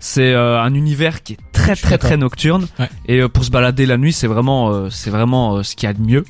C'est 0.00 0.32
euh, 0.32 0.60
un 0.60 0.74
univers 0.74 1.22
qui 1.22 1.34
est 1.34 1.38
très 1.52 1.76
très 1.76 1.98
très 1.98 2.16
nocturne. 2.16 2.66
Ouais. 2.78 2.88
Et 3.06 3.20
euh, 3.20 3.28
pour 3.28 3.44
se 3.44 3.50
balader 3.50 3.84
la 3.84 3.98
nuit, 3.98 4.12
c'est 4.12 4.26
vraiment, 4.26 4.72
euh, 4.72 4.88
c'est 4.90 5.10
vraiment 5.10 5.56
euh, 5.56 5.62
ce 5.62 5.76
qu'il 5.76 5.86
y 5.86 5.90
a 5.90 5.92
de 5.92 6.00
mieux. 6.02 6.24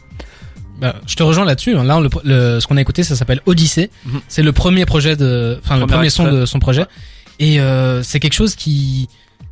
Bah, 0.80 0.96
je 1.06 1.14
te 1.14 1.22
rejoins 1.22 1.44
là-dessus. 1.44 1.74
Là, 1.74 2.00
le, 2.00 2.08
le- 2.24 2.60
ce 2.60 2.66
qu'on 2.66 2.76
a 2.76 2.80
écouté, 2.80 3.02
ça 3.04 3.14
s'appelle 3.16 3.40
Odyssey. 3.46 3.90
Mhm. 4.06 4.20
C'est 4.28 4.42
le 4.42 4.52
premier 4.52 4.84
projet 4.86 5.14
de, 5.16 5.58
enfin 5.64 5.78
le 5.78 5.86
Premier 5.86 6.10
son 6.10 6.30
de 6.30 6.44
son 6.46 6.58
projet. 6.58 6.84
Et 7.38 7.60
euh, 7.60 8.02
c'est 8.02 8.20
quelque 8.20 8.34
chose 8.34 8.54
qui 8.54 9.08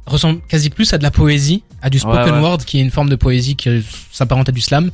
ressemble 0.06 0.40
quasi 0.48 0.70
plus 0.70 0.92
à 0.92 0.98
de 0.98 1.02
la 1.02 1.10
poésie, 1.10 1.62
à 1.82 1.90
du 1.90 1.98
spoken 1.98 2.20
Ouais, 2.24 2.30
ouais. 2.32 2.38
word, 2.40 2.58
qui 2.58 2.78
est 2.78 2.82
une 2.82 2.90
forme 2.90 3.08
de 3.08 3.16
poésie 3.16 3.54
qui 3.56 3.84
s'apparente 4.12 4.48
à 4.48 4.52
du 4.52 4.60
slam. 4.60 4.90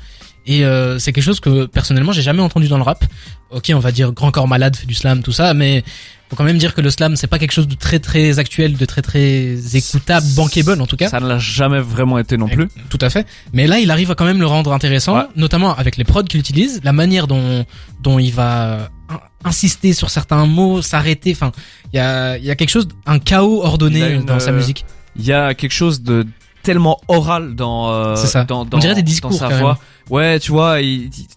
Et 0.48 0.64
euh, 0.64 0.98
c'est 1.00 1.12
quelque 1.12 1.24
chose 1.24 1.40
que 1.40 1.66
personnellement 1.66 2.12
j'ai 2.12 2.22
jamais 2.22 2.40
entendu 2.42 2.68
dans 2.68 2.76
le 2.76 2.84
rap. 2.84 3.04
Ok, 3.50 3.70
on 3.74 3.78
va 3.80 3.90
dire 3.92 4.12
Grand 4.12 4.30
Corps 4.30 4.46
Malade 4.48 4.76
fait 4.76 4.86
du 4.86 4.94
slam, 4.94 5.22
tout 5.22 5.32
ça, 5.32 5.54
mais 5.54 5.82
faut 6.28 6.34
quand 6.36 6.44
même 6.44 6.58
dire 6.58 6.74
que 6.74 6.80
le 6.80 6.90
slam 6.90 7.14
c'est 7.16 7.26
pas 7.26 7.38
quelque 7.38 7.52
chose 7.52 7.66
de 7.68 7.74
très 7.74 7.98
très 8.00 8.38
actuel, 8.38 8.76
de 8.76 8.84
très 8.84 9.02
très 9.02 9.56
écoutable, 9.76 10.26
bankable 10.36 10.80
en 10.80 10.86
tout 10.86 10.96
cas. 10.96 11.08
Ça 11.08 11.20
ne 11.20 11.26
l'a 11.28 11.38
jamais 11.38 11.80
vraiment 11.80 12.18
été 12.18 12.36
non 12.36 12.48
plus. 12.48 12.68
Tout 12.90 12.98
à 13.00 13.10
fait. 13.10 13.26
Mais 13.52 13.66
là, 13.66 13.78
il 13.80 13.90
arrive 13.90 14.10
à 14.10 14.14
quand 14.14 14.24
même 14.24 14.40
le 14.40 14.46
rendre 14.46 14.72
intéressant, 14.72 15.16
Ouais. 15.16 15.24
notamment 15.36 15.74
avec 15.76 15.96
les 15.96 16.04
prods 16.04 16.24
qu'il 16.24 16.38
utilise, 16.40 16.80
la 16.84 16.92
manière 16.92 17.26
dont 17.26 17.64
dont 18.02 18.18
il 18.20 18.32
va 18.32 18.88
in- 19.08 19.20
insister 19.44 19.92
sur 19.92 20.10
certains 20.10 20.46
mots, 20.46 20.80
s'arrêter. 20.82 21.32
Enfin, 21.32 21.52
il 21.92 21.96
y 21.96 22.00
a 22.00 22.36
il 22.38 22.44
y 22.44 22.50
a 22.50 22.56
quelque 22.56 22.70
chose, 22.70 22.86
un 23.06 23.18
chaos 23.18 23.62
ordonné 23.64 24.18
dans 24.18 24.38
sa 24.40 24.50
euh, 24.50 24.56
musique. 24.56 24.84
Il 25.18 25.24
y 25.24 25.32
a 25.32 25.54
quelque 25.54 25.72
chose 25.74 26.02
de 26.02 26.24
tellement 26.66 27.00
oral 27.08 27.54
dans 27.54 27.90
euh, 27.92 28.16
ça. 28.16 28.44
dans, 28.44 28.62
On 28.62 28.64
dans, 28.64 28.78
dirait 28.78 28.94
des 28.94 29.02
dans 29.02 29.06
discours, 29.06 29.32
sa 29.32 29.48
carrément. 29.48 29.60
voix. 29.62 29.78
Ouais, 30.10 30.38
tu 30.40 30.52
vois, 30.52 30.76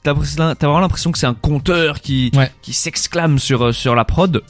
t'as 0.03 0.13
vraiment 0.13 0.79
l'impression 0.79 1.11
que 1.11 1.17
c'est 1.17 1.25
un 1.27 1.33
conteur 1.33 2.01
qui 2.01 2.31
Ouais. 2.35 2.51
qui 2.61 2.73
s'exclame 2.73 3.39
sur 3.39 3.67
euh, 3.67 3.71
sur 3.71 3.95
la 3.95 4.03
prod. 4.05 4.41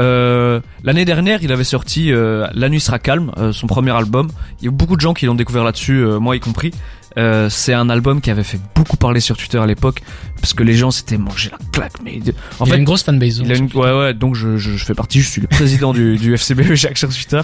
Euh, 0.00 0.60
L'année 0.84 1.04
dernière, 1.04 1.42
il 1.42 1.52
avait 1.52 1.64
sorti 1.64 2.12
euh, 2.12 2.46
La 2.54 2.68
nuit 2.70 2.80
sera 2.80 2.98
calme, 2.98 3.30
son 3.52 3.66
premier 3.66 3.90
album. 3.90 4.28
Il 4.60 4.64
y 4.64 4.68
a 4.68 4.70
beaucoup 4.70 4.96
de 4.96 5.00
gens 5.02 5.12
qui 5.12 5.26
l'ont 5.26 5.34
découvert 5.34 5.64
là-dessus, 5.64 6.02
moi 6.20 6.34
y 6.36 6.40
compris. 6.40 6.70
Euh, 7.18 7.48
c'est 7.50 7.74
un 7.74 7.90
album 7.90 8.20
qui 8.20 8.30
avait 8.30 8.42
fait 8.42 8.60
beaucoup 8.74 8.96
parler 8.96 9.20
sur 9.20 9.36
Twitter 9.36 9.58
à 9.58 9.66
l'époque 9.66 10.02
parce 10.40 10.54
que 10.54 10.62
les 10.62 10.74
gens 10.74 10.90
s'étaient 10.90 11.18
mangé 11.18 11.50
la 11.50 11.58
claque. 11.72 11.92
Mais 12.04 12.20
en 12.58 12.64
il 12.64 12.68
fait, 12.68 12.74
a 12.74 12.78
une 12.78 12.84
grosse 12.84 13.02
fanbase. 13.02 13.38
il 13.44 13.52
a 13.52 13.56
une, 13.56 13.68
ouais, 13.74 13.92
ouais, 13.98 14.14
donc 14.14 14.34
je, 14.34 14.56
je, 14.56 14.76
je 14.76 14.84
fais 14.84 14.94
partie, 14.94 15.20
je 15.20 15.28
suis 15.28 15.40
le 15.40 15.48
président 15.48 15.92
du, 15.92 16.16
du 16.16 16.36
FCB 16.36 16.74
Jacques 16.74 16.98
sur 16.98 17.08
Twitter. 17.08 17.42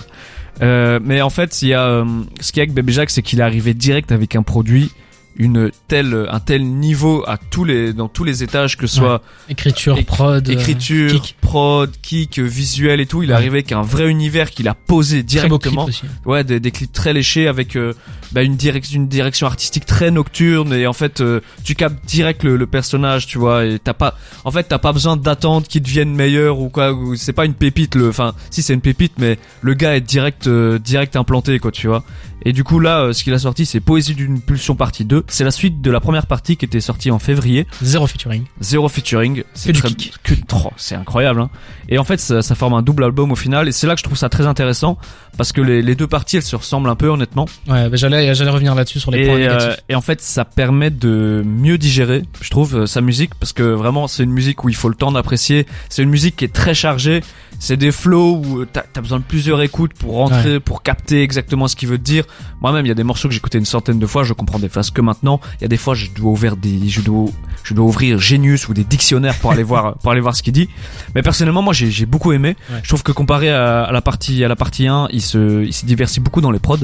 Euh, 0.62 0.98
mais 1.02 1.22
en 1.22 1.30
fait, 1.30 1.62
il 1.62 1.68
y 1.68 1.74
a, 1.74 1.84
euh, 1.84 2.04
ce 2.40 2.52
qu'il 2.52 2.58
y 2.58 2.60
a 2.60 2.64
avec 2.64 2.74
Bébé 2.74 2.92
Jacques, 2.92 3.10
c'est 3.10 3.22
qu'il 3.22 3.40
est 3.40 3.44
arrivé 3.44 3.74
direct 3.74 4.12
avec 4.12 4.34
un 4.34 4.42
produit, 4.42 4.90
une 5.36 5.70
telle, 5.86 6.26
un 6.30 6.40
tel 6.40 6.64
niveau 6.66 7.22
à 7.28 7.38
tous 7.38 7.64
les, 7.64 7.92
dans 7.92 8.08
tous 8.08 8.24
les 8.24 8.42
étages, 8.42 8.76
que 8.76 8.86
ce 8.88 8.96
soit 8.96 9.22
Écriture, 9.48 9.96
Éc- 9.96 10.04
prod, 10.06 10.48
euh, 10.48 10.52
écriture, 10.52 11.20
kick. 11.22 11.36
prod, 11.40 11.90
kick, 12.02 12.38
visuel 12.40 13.00
et 13.00 13.06
tout. 13.06 13.22
Il 13.22 13.28
est 13.30 13.32
Ouais. 13.32 13.36
arrivé 13.38 13.58
avec 13.58 13.70
un 13.72 13.82
vrai 13.82 14.08
univers 14.10 14.50
qu'il 14.50 14.66
a 14.68 14.74
posé 14.74 15.18
clip 15.18 15.26
directement. 15.26 15.84
aussi. 15.84 16.02
Ouais, 16.26 16.42
des, 16.42 16.58
des 16.58 16.70
clips 16.72 16.92
très 16.92 17.12
léchés 17.12 17.46
avec 17.46 17.76
euh, 17.76 17.92
bah, 18.32 18.42
une 18.42 18.56
direction, 18.56 18.96
une 19.00 19.06
direction 19.08 19.46
artistique 19.46 19.86
très 19.86 20.10
nocturne 20.10 20.72
et 20.72 20.86
en 20.88 20.92
fait 20.92 21.20
euh, 21.20 21.40
tu 21.62 21.74
captes 21.76 22.04
direct 22.06 22.42
le, 22.42 22.56
le 22.56 22.66
personnage, 22.66 23.26
tu 23.28 23.38
vois. 23.38 23.64
Et 23.64 23.78
t'as 23.78 23.94
pas, 23.94 24.16
en 24.44 24.50
fait 24.50 24.64
t'as 24.64 24.78
pas 24.78 24.92
besoin 24.92 25.16
d'attendre 25.16 25.68
qu'il 25.68 25.82
devienne 25.82 26.12
meilleur 26.14 26.58
ou 26.58 26.68
quoi. 26.68 26.92
ou 26.92 27.14
C'est 27.14 27.32
pas 27.32 27.44
une 27.44 27.54
pépite, 27.54 27.94
le, 27.94 28.08
enfin 28.08 28.34
si 28.50 28.62
c'est 28.62 28.74
une 28.74 28.80
pépite, 28.80 29.12
mais 29.18 29.38
le 29.62 29.74
gars 29.74 29.94
est 29.96 30.00
direct, 30.00 30.48
euh, 30.48 30.80
direct 30.80 31.14
implanté 31.14 31.58
quoi, 31.60 31.70
tu 31.70 31.86
vois. 31.86 32.02
Et 32.44 32.52
du 32.52 32.64
coup 32.64 32.78
là, 32.80 33.00
euh, 33.02 33.12
ce 33.12 33.24
qu'il 33.24 33.34
a 33.34 33.38
sorti, 33.38 33.66
c'est 33.66 33.80
Poésie 33.80 34.14
d'une 34.14 34.40
pulsion 34.40 34.74
partie 34.76 35.04
2. 35.04 35.17
C'est 35.28 35.44
la 35.44 35.50
suite 35.50 35.80
de 35.80 35.90
la 35.90 36.00
première 36.00 36.26
partie 36.26 36.56
qui 36.56 36.64
était 36.64 36.80
sortie 36.80 37.10
en 37.10 37.18
février. 37.18 37.66
Zéro 37.82 38.06
featuring. 38.06 38.44
Zéro 38.60 38.88
featuring, 38.88 39.42
c'est 39.54 39.72
très- 39.72 39.88
que 40.22 40.34
trop, 40.46 40.72
c'est 40.76 40.94
incroyable. 40.94 41.40
Hein. 41.40 41.50
Et 41.88 41.98
en 41.98 42.04
fait, 42.04 42.20
ça, 42.20 42.42
ça 42.42 42.54
forme 42.54 42.74
un 42.74 42.82
double 42.82 43.04
album 43.04 43.32
au 43.32 43.36
final, 43.36 43.68
et 43.68 43.72
c'est 43.72 43.86
là 43.86 43.94
que 43.94 43.98
je 44.00 44.04
trouve 44.04 44.18
ça 44.18 44.28
très 44.28 44.46
intéressant 44.46 44.98
parce 45.36 45.52
que 45.52 45.60
les, 45.60 45.82
les 45.82 45.94
deux 45.94 46.06
parties, 46.06 46.36
elles 46.36 46.42
se 46.42 46.56
ressemblent 46.56 46.88
un 46.88 46.96
peu 46.96 47.08
honnêtement. 47.08 47.46
Ouais, 47.68 47.88
bah, 47.88 47.96
j'allais 47.96 48.34
j'allais 48.34 48.50
revenir 48.50 48.74
là-dessus 48.74 49.00
sur 49.00 49.10
les 49.10 49.26
points 49.26 49.38
Et, 49.38 49.48
euh, 49.48 49.54
négatifs. 49.58 49.84
et 49.88 49.94
en 49.94 50.00
fait, 50.00 50.20
ça 50.20 50.44
permet 50.44 50.90
de 50.90 51.42
mieux 51.46 51.78
digérer, 51.78 52.22
je 52.40 52.50
trouve, 52.50 52.76
euh, 52.76 52.86
sa 52.86 53.00
musique 53.00 53.34
parce 53.36 53.52
que 53.52 53.62
vraiment, 53.62 54.08
c'est 54.08 54.22
une 54.24 54.32
musique 54.32 54.64
où 54.64 54.68
il 54.68 54.76
faut 54.76 54.88
le 54.88 54.94
temps 54.94 55.12
d'apprécier. 55.12 55.66
C'est 55.88 56.02
une 56.02 56.10
musique 56.10 56.36
qui 56.36 56.44
est 56.44 56.52
très 56.52 56.74
chargée. 56.74 57.22
C'est 57.58 57.76
des 57.76 57.90
flows 57.92 58.42
où 58.44 58.64
t'as 58.64 58.84
as 58.94 59.00
besoin 59.00 59.18
de 59.18 59.24
plusieurs 59.24 59.60
écoutes 59.62 59.92
pour 59.94 60.14
rentrer, 60.14 60.60
pour 60.60 60.82
capter 60.82 61.22
exactement 61.22 61.66
ce 61.66 61.74
qu'il 61.76 61.88
veut 61.88 61.98
dire. 61.98 62.24
Moi-même, 62.60 62.86
il 62.86 62.88
y 62.88 62.92
a 62.92 62.94
des 62.94 63.04
morceaux 63.04 63.28
que 63.28 63.34
j'ai 63.34 63.38
écoutés 63.38 63.58
une 63.58 63.64
centaine 63.64 63.98
de 63.98 64.06
fois, 64.06 64.22
je 64.22 64.32
comprends 64.32 64.58
des 64.58 64.68
phrases 64.68 64.90
que 64.90 65.00
maintenant. 65.00 65.40
Il 65.58 65.62
y 65.62 65.64
a 65.64 65.68
des 65.68 65.76
fois, 65.76 65.94
je 65.94 66.06
dois 66.10 66.30
ouvrir 66.30 66.56
des, 66.56 66.88
je 66.88 67.00
dois, 67.00 67.26
je 67.64 67.74
dois 67.74 67.84
ouvrir 67.84 68.18
Genius 68.18 68.68
ou 68.68 68.74
des 68.74 68.84
dictionnaires 68.84 69.34
pour 69.38 69.50
aller 69.50 69.64
voir, 69.64 69.98
pour 70.02 70.12
aller 70.12 70.20
voir 70.20 70.36
ce 70.36 70.42
qu'il 70.42 70.52
dit. 70.52 70.68
Mais 71.14 71.22
personnellement, 71.22 71.62
moi, 71.62 71.72
j'ai 71.72 72.06
beaucoup 72.06 72.32
aimé. 72.32 72.56
Ouais. 72.70 72.80
Je 72.82 72.88
trouve 72.88 73.02
que 73.02 73.12
comparé 73.12 73.50
à, 73.50 73.82
à 73.84 73.92
la 73.92 74.02
partie, 74.02 74.44
à 74.44 74.48
la 74.48 74.56
partie 74.56 74.86
1, 74.86 75.08
il 75.10 75.20
se, 75.22 75.64
il 75.64 75.72
se 75.72 75.84
diversifie 75.84 76.20
beaucoup 76.20 76.40
dans 76.40 76.52
les 76.52 76.60
prods. 76.60 76.76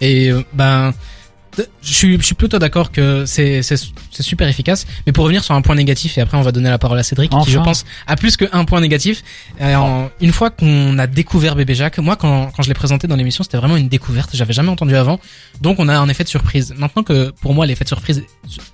Et 0.00 0.30
euh, 0.30 0.42
ben, 0.52 0.92
je 1.82 1.92
suis, 1.92 2.16
je 2.18 2.22
suis 2.22 2.34
plutôt 2.34 2.58
d'accord 2.58 2.92
que 2.92 3.24
c'est, 3.26 3.62
c'est, 3.62 3.76
c'est 4.10 4.22
super 4.22 4.46
efficace. 4.48 4.86
Mais 5.06 5.12
pour 5.12 5.24
revenir 5.24 5.42
sur 5.44 5.54
un 5.54 5.62
point 5.62 5.74
négatif, 5.74 6.18
et 6.18 6.20
après 6.20 6.36
on 6.36 6.42
va 6.42 6.52
donner 6.52 6.68
la 6.70 6.78
parole 6.78 6.98
à 6.98 7.02
Cédric, 7.02 7.32
qui 7.44 7.50
je 7.52 7.58
pense 7.64 7.84
a 8.06 8.16
plus 8.16 8.36
qu'un 8.36 8.64
point 8.64 8.80
négatif. 8.80 9.22
Euh, 9.60 9.74
en- 9.76 10.10
une 10.20 10.32
fois 10.32 10.50
qu'on 10.50 10.98
a 10.98 11.06
découvert 11.06 11.56
Bébé 11.56 11.74
Jacques, 11.74 11.98
moi 11.98 12.16
quand, 12.16 12.50
quand 12.54 12.62
je 12.62 12.68
l'ai 12.68 12.74
présenté 12.74 13.06
dans 13.06 13.16
l'émission, 13.16 13.44
c'était 13.44 13.56
vraiment 13.58 13.76
une 13.76 13.88
découverte. 13.88 14.30
J'avais 14.34 14.52
jamais 14.52 14.70
entendu 14.70 14.94
avant. 14.96 15.18
Donc 15.60 15.78
on 15.78 15.88
a 15.88 15.96
un 15.98 16.08
effet 16.08 16.24
de 16.24 16.28
surprise. 16.28 16.74
Maintenant 16.76 17.02
que 17.02 17.30
pour 17.40 17.54
moi 17.54 17.66
l'effet 17.66 17.84
de 17.84 17.88
surprise, 17.88 18.22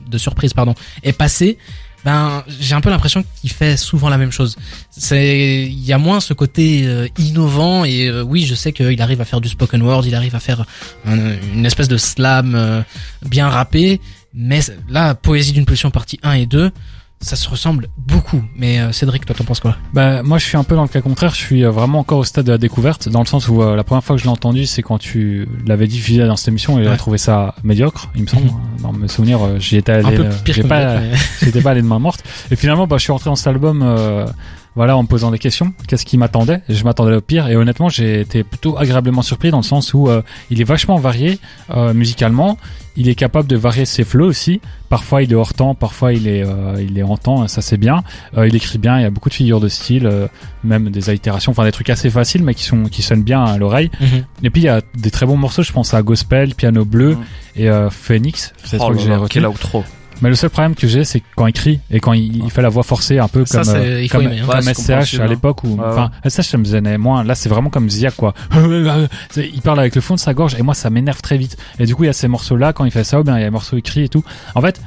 de 0.07 0.19
surprise 0.19 0.53
pardon, 0.55 0.75
est 1.03 1.13
passé. 1.13 1.59
Ben, 2.05 2.43
j'ai 2.61 2.75
un 2.75 2.81
peu 2.81 2.91
l'impression 2.91 3.25
qu'il 3.41 3.51
fait 3.51 3.77
souvent 3.77 4.09
la 4.09 4.19
même 4.19 4.33
chose. 4.33 4.57
C'est, 4.91 5.63
il 5.67 5.85
y 5.85 5.93
a 5.93 5.99
moins 5.99 6.19
ce 6.21 6.35
côté 6.35 6.83
euh, 6.87 7.07
innovant 7.19 7.85
et 7.85 8.09
euh, 8.09 8.23
oui, 8.23 8.45
je 8.45 8.55
sais 8.57 8.73
qu'il 8.73 9.01
arrive 9.01 9.21
à 9.21 9.25
faire 9.25 9.41
du 9.41 9.49
spoken 9.49 9.81
word, 9.83 10.05
il 10.07 10.15
arrive 10.15 10.35
à 10.35 10.41
faire 10.41 10.65
un- 11.07 11.37
une 11.55 11.65
espèce 11.65 11.89
de 11.89 11.97
slam 11.97 12.55
euh, 12.57 12.83
bien 13.25 13.49
rappé, 13.49 14.01
mais 14.35 14.61
là, 14.89 15.15
Poésie 15.15 15.53
d'une 15.53 15.65
pulsion 15.65 15.91
partie 15.93 16.19
1 16.25 16.33
et 16.33 16.47
2, 16.47 16.73
ça 17.23 17.37
se 17.37 17.49
ressemble 17.49 17.89
beaucoup. 17.97 18.43
Mais 18.57 18.81
euh, 18.81 18.93
Cédric, 18.93 19.25
toi 19.25 19.35
t'en 19.35 19.45
penses 19.45 19.61
quoi? 19.61 19.77
Bah, 19.95 20.23
moi, 20.23 20.39
je 20.39 20.45
suis 20.45 20.57
un 20.57 20.65
peu 20.65 20.75
dans 20.75 20.83
le 20.83 20.89
cas 20.89 21.01
contraire. 21.01 21.31
Je 21.35 21.41
suis 21.41 21.65
euh, 21.65 21.71
vraiment 21.71 22.01
encore 22.01 22.19
au 22.19 22.25
stade 22.25 22.45
de 22.47 22.53
la 22.53 22.59
découverte, 22.59 23.09
dans 23.09 23.21
le 23.21 23.27
sens 23.27 23.49
où 23.49 23.63
euh, 23.63 23.75
la 23.77 23.85
première 23.85 24.05
fois 24.05 24.17
que 24.17 24.21
je 24.21 24.27
l'ai 24.27 24.31
entendu, 24.33 24.67
c'est 24.67 24.83
quand 24.83 24.99
tu 24.99 25.49
l'avais 25.67 25.87
diffusé 25.87 26.27
dans 26.27 26.37
cette 26.37 26.49
émission 26.49 26.79
et 26.79 26.83
Ouais. 26.83 26.91
j'ai 26.91 26.97
trouvé 26.99 27.17
ça 27.19 27.55
médiocre, 27.65 28.11
il 28.17 28.23
me 28.23 28.27
semble. 28.27 28.51
Dans 28.83 28.93
mes 28.93 29.07
souvenirs, 29.09 29.41
euh, 29.43 29.59
j'y 29.61 29.77
étais 29.77 29.93
allé, 29.93 30.19
euh, 30.19 30.31
que 30.45 30.63
pas, 30.67 30.99
mais- 30.99 31.13
j'étais 31.43 31.61
pas 31.61 31.71
allé 31.71 31.83
de 31.83 31.87
main 31.87 32.01
morte. 32.01 32.25
Et 32.51 32.57
finalement, 32.57 32.87
bah, 32.89 32.97
je 32.99 33.03
suis 33.05 33.13
rentré 33.13 33.31
dans 33.31 33.37
cet 33.37 33.47
album, 33.47 33.83
euh, 33.85 34.27
voilà, 34.75 34.97
en 34.97 35.03
me 35.03 35.09
posant 35.09 35.31
des 35.31 35.39
questions. 35.39 35.73
Qu'est-ce 35.87 36.07
qui 36.07 36.17
m'attendait? 36.17 36.63
Je 36.69 36.83
m'attendais 36.85 37.15
au 37.15 37.21
pire. 37.21 37.49
Et 37.49 37.57
honnêtement, 37.57 37.89
j'ai 37.91 38.21
été 38.21 38.43
plutôt 38.43 38.79
agréablement 38.79 39.23
surpris 39.23 39.51
dans 39.51 39.59
le 39.59 39.63
sens 39.63 39.93
où 39.95 40.09
euh, 40.09 40.23
il 40.51 40.61
est 40.61 40.65
vachement 40.65 40.97
varié 40.97 41.39
euh, 41.75 41.93
musicalement. 41.93 42.57
Il 42.97 43.09
est 43.09 43.15
capable 43.15 43.49
de 43.49 43.57
varier 43.57 43.85
ses 43.87 44.05
flows 44.05 44.27
aussi. 44.27 44.61
Parfois, 44.91 45.23
il 45.23 45.33
est 45.33 45.35
hors 45.35 45.55
temps, 45.55 45.75
parfois 45.75 46.13
il 46.13 46.29
est, 46.29 46.45
euh, 46.45 46.77
il 46.87 46.99
est 46.99 47.03
en 47.03 47.17
temps. 47.17 47.49
Ça 47.49 47.63
c'est 47.63 47.77
bien. 47.79 48.03
Euh, 48.37 48.47
il 48.49 48.55
écrit 48.55 48.79
bien. 48.79 48.99
Il 48.99 49.03
y 49.03 49.07
a 49.07 49.11
beaucoup 49.11 49.29
de 49.31 49.35
figures 49.35 49.61
de 49.61 49.69
style, 49.69 50.07
euh, 50.07 50.27
même 50.65 50.91
des 50.91 51.09
allitérations, 51.11 51.53
enfin 51.53 51.65
des 51.65 51.73
trucs 51.73 51.89
assez 51.91 52.11
faciles, 52.11 52.43
mais 52.43 52.55
qui 52.55 52.65
sont, 52.65 52.85
qui 52.85 53.03
sonnent 53.03 53.23
bien 53.23 53.43
à 53.45 53.57
l'oreille. 53.59 53.91
Mhm. 54.01 54.25
Et 54.43 54.51
puis 54.51 54.63
il 54.63 54.65
y 54.67 54.69
a 54.69 54.81
des 54.95 55.11
très 55.11 55.25
bons 55.27 55.37
morceaux. 55.39 55.63
Je 55.63 55.73
pense 55.73 55.95
à 55.95 56.03
Gospel, 56.03 56.55
Piano 56.55 56.85
Bleu 56.85 57.15
Mhm. 57.17 57.25
et 57.57 57.71
euh, 57.71 57.89
Phoenix. 57.91 58.53
C'est 58.65 58.79
Oh 58.81 58.89
ce 58.91 58.97
que 58.97 58.99
j'ai 59.03 59.17
quel 59.31 59.47
outro. 59.47 59.85
Mais 60.23 60.29
le 60.29 60.37
seul 60.37 60.51
problème 60.51 60.75
que 60.77 60.87
j'ai, 60.87 61.05
c'est 61.05 61.23
quand 61.35 61.47
il 61.47 61.53
crie 61.53 61.81
et 61.91 61.99
quand 61.99 62.13
il, 62.13 62.45
il 62.45 62.51
fait 62.51 62.63
la 62.63 62.69
voix 62.69 62.85
forcée, 62.85 63.19
un 63.19 63.29
peu 63.29 63.45
Ça, 63.45 63.63
comme, 63.63 63.75
euh, 63.75 64.07
comme, 64.09 64.23
aimer, 64.23 64.41
hein. 64.41 64.47
comme 64.47 64.67
Ouais, 64.67 64.75
SCH 64.75 65.19
à 65.19 65.25
hein. 65.25 65.27
l'époque 65.27 65.65
où, 65.65 65.75
Ouais, 65.75 65.85
enfin, 65.85 66.11
SCH 66.27 66.43
ça 66.43 66.59
me 66.59 66.65
gênait 66.65 66.97
moins. 66.97 67.25
Là, 67.25 67.35
c'est 67.35 67.49
vraiment 67.49 67.71
comme 67.71 67.91
Zia, 67.91 68.13
quoi. 68.13 68.33
Il 69.37 69.61
parle 69.63 69.81
avec 69.81 69.95
le 69.97 70.01
fond 70.01 70.15
de 70.15 70.21
sa 70.21 70.33
gorge 70.33 70.55
et 70.55 70.63
moi, 70.63 70.75
ça 70.75 70.91
m'énerve 70.91 71.21
très 71.21 71.37
vite. 71.37 71.57
Et 71.81 71.87
du 71.87 71.97
coup, 71.97 72.05
il 72.05 72.07
y 72.07 72.11
a 72.11 72.13
ces 72.13 72.29
morceaux-là, 72.29 72.73
quand 72.73 72.85
il 72.85 72.93
fait 72.93 73.05
ça, 73.05 73.21
ou 73.21 73.25
bien 73.25 73.37
il 73.37 73.41
y 73.41 73.43
a 73.43 73.47
les 73.47 73.51
morceaux 73.51 73.77
écrits 73.77 74.05
et 74.05 74.09
tout. 74.09 74.25
En 74.55 74.61
fait, 74.61 74.81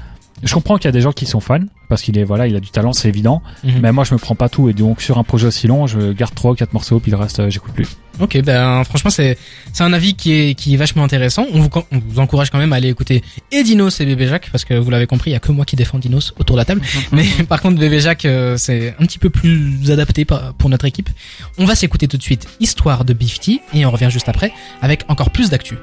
je 0.46 0.54
comprends 0.54 0.78
qu'il 0.78 0.86
y 0.86 0.90
a 0.90 0.92
des 0.92 1.02
gens 1.02 1.12
qui 1.12 1.26
sont 1.26 1.40
fans 1.40 1.66
parce 1.90 2.02
qu'il 2.02 2.18
est, 2.18 2.24
voilà, 2.24 2.48
il 2.48 2.56
a 2.56 2.60
du 2.60 2.70
talent, 2.70 2.94
c'est 2.94 3.10
évident. 3.10 3.42
Mhm. 3.64 3.80
Mais 3.82 3.92
moi, 3.92 4.04
je 4.04 4.14
me 4.14 4.20
prends 4.20 4.36
pas 4.36 4.48
tout 4.48 4.70
et 4.70 4.74
donc 4.74 5.02
sur 5.02 5.18
un 5.18 5.24
projet 5.24 5.48
aussi 5.48 5.68
long, 5.68 5.88
je 5.88 6.14
garde 6.14 6.34
trois 6.34 6.52
ou 6.52 6.56
quatre 6.56 6.74
morceaux 6.74 7.00
puis 7.00 7.12
le 7.12 7.18
reste, 7.18 7.40
euh, 7.40 7.50
j'écoute 7.50 7.74
plus. 7.74 7.88
Ok, 8.22 8.42
ben 8.44 8.82
franchement 8.86 9.10
c'est 9.10 9.38
c'est 9.74 9.84
un 9.84 9.92
avis 9.92 10.14
qui 10.14 10.32
est 10.32 10.56
qui 10.56 10.74
est 10.74 10.78
vachement 10.78 11.04
intéressant. 11.04 11.46
On 11.52 11.60
vous 11.60 11.70
on 11.92 12.00
vous 12.00 12.20
encourage 12.20 12.50
quand 12.50 12.60
même 12.60 12.72
à 12.72 12.78
aller 12.78 12.88
écouter 12.88 13.24
et 13.52 13.64
Dinos 13.64 14.00
et 14.00 14.06
Bébé 14.06 14.28
Jacques 14.28 14.50
parce 14.52 14.64
que 14.64 14.74
vous 14.74 14.90
l'avez 14.90 15.06
compris, 15.06 15.32
il 15.32 15.34
y 15.34 15.36
a 15.36 15.40
que 15.40 15.52
moi 15.52 15.66
qui 15.66 15.76
défends 15.76 16.00
Dinos 16.00 16.34
autour 16.40 16.56
de 16.56 16.62
la 16.62 16.66
table. 16.66 16.82
Mais 17.12 17.26
par 17.50 17.62
contre 17.62 17.78
Bébé 17.78 18.00
Jacques 18.00 18.24
euh, 18.24 18.56
c'est 18.56 18.96
un 19.00 19.06
petit 19.06 19.20
peu 19.20 19.30
plus 19.30 19.92
adapté 19.92 20.24
pour 20.24 20.70
notre 20.70 20.86
équipe. 20.86 21.10
On 21.58 21.66
va 21.66 21.76
s'écouter 21.76 22.08
tout 22.08 22.18
de 22.18 22.24
suite 22.24 22.48
Histoire 22.62 23.04
de 23.04 23.12
Bifty 23.12 23.60
et 23.74 23.86
on 23.86 23.92
revient 23.92 24.10
juste 24.10 24.30
après 24.30 24.54
avec 24.82 25.04
encore 25.10 25.32
plus 25.32 25.50
d'actu. 25.50 25.78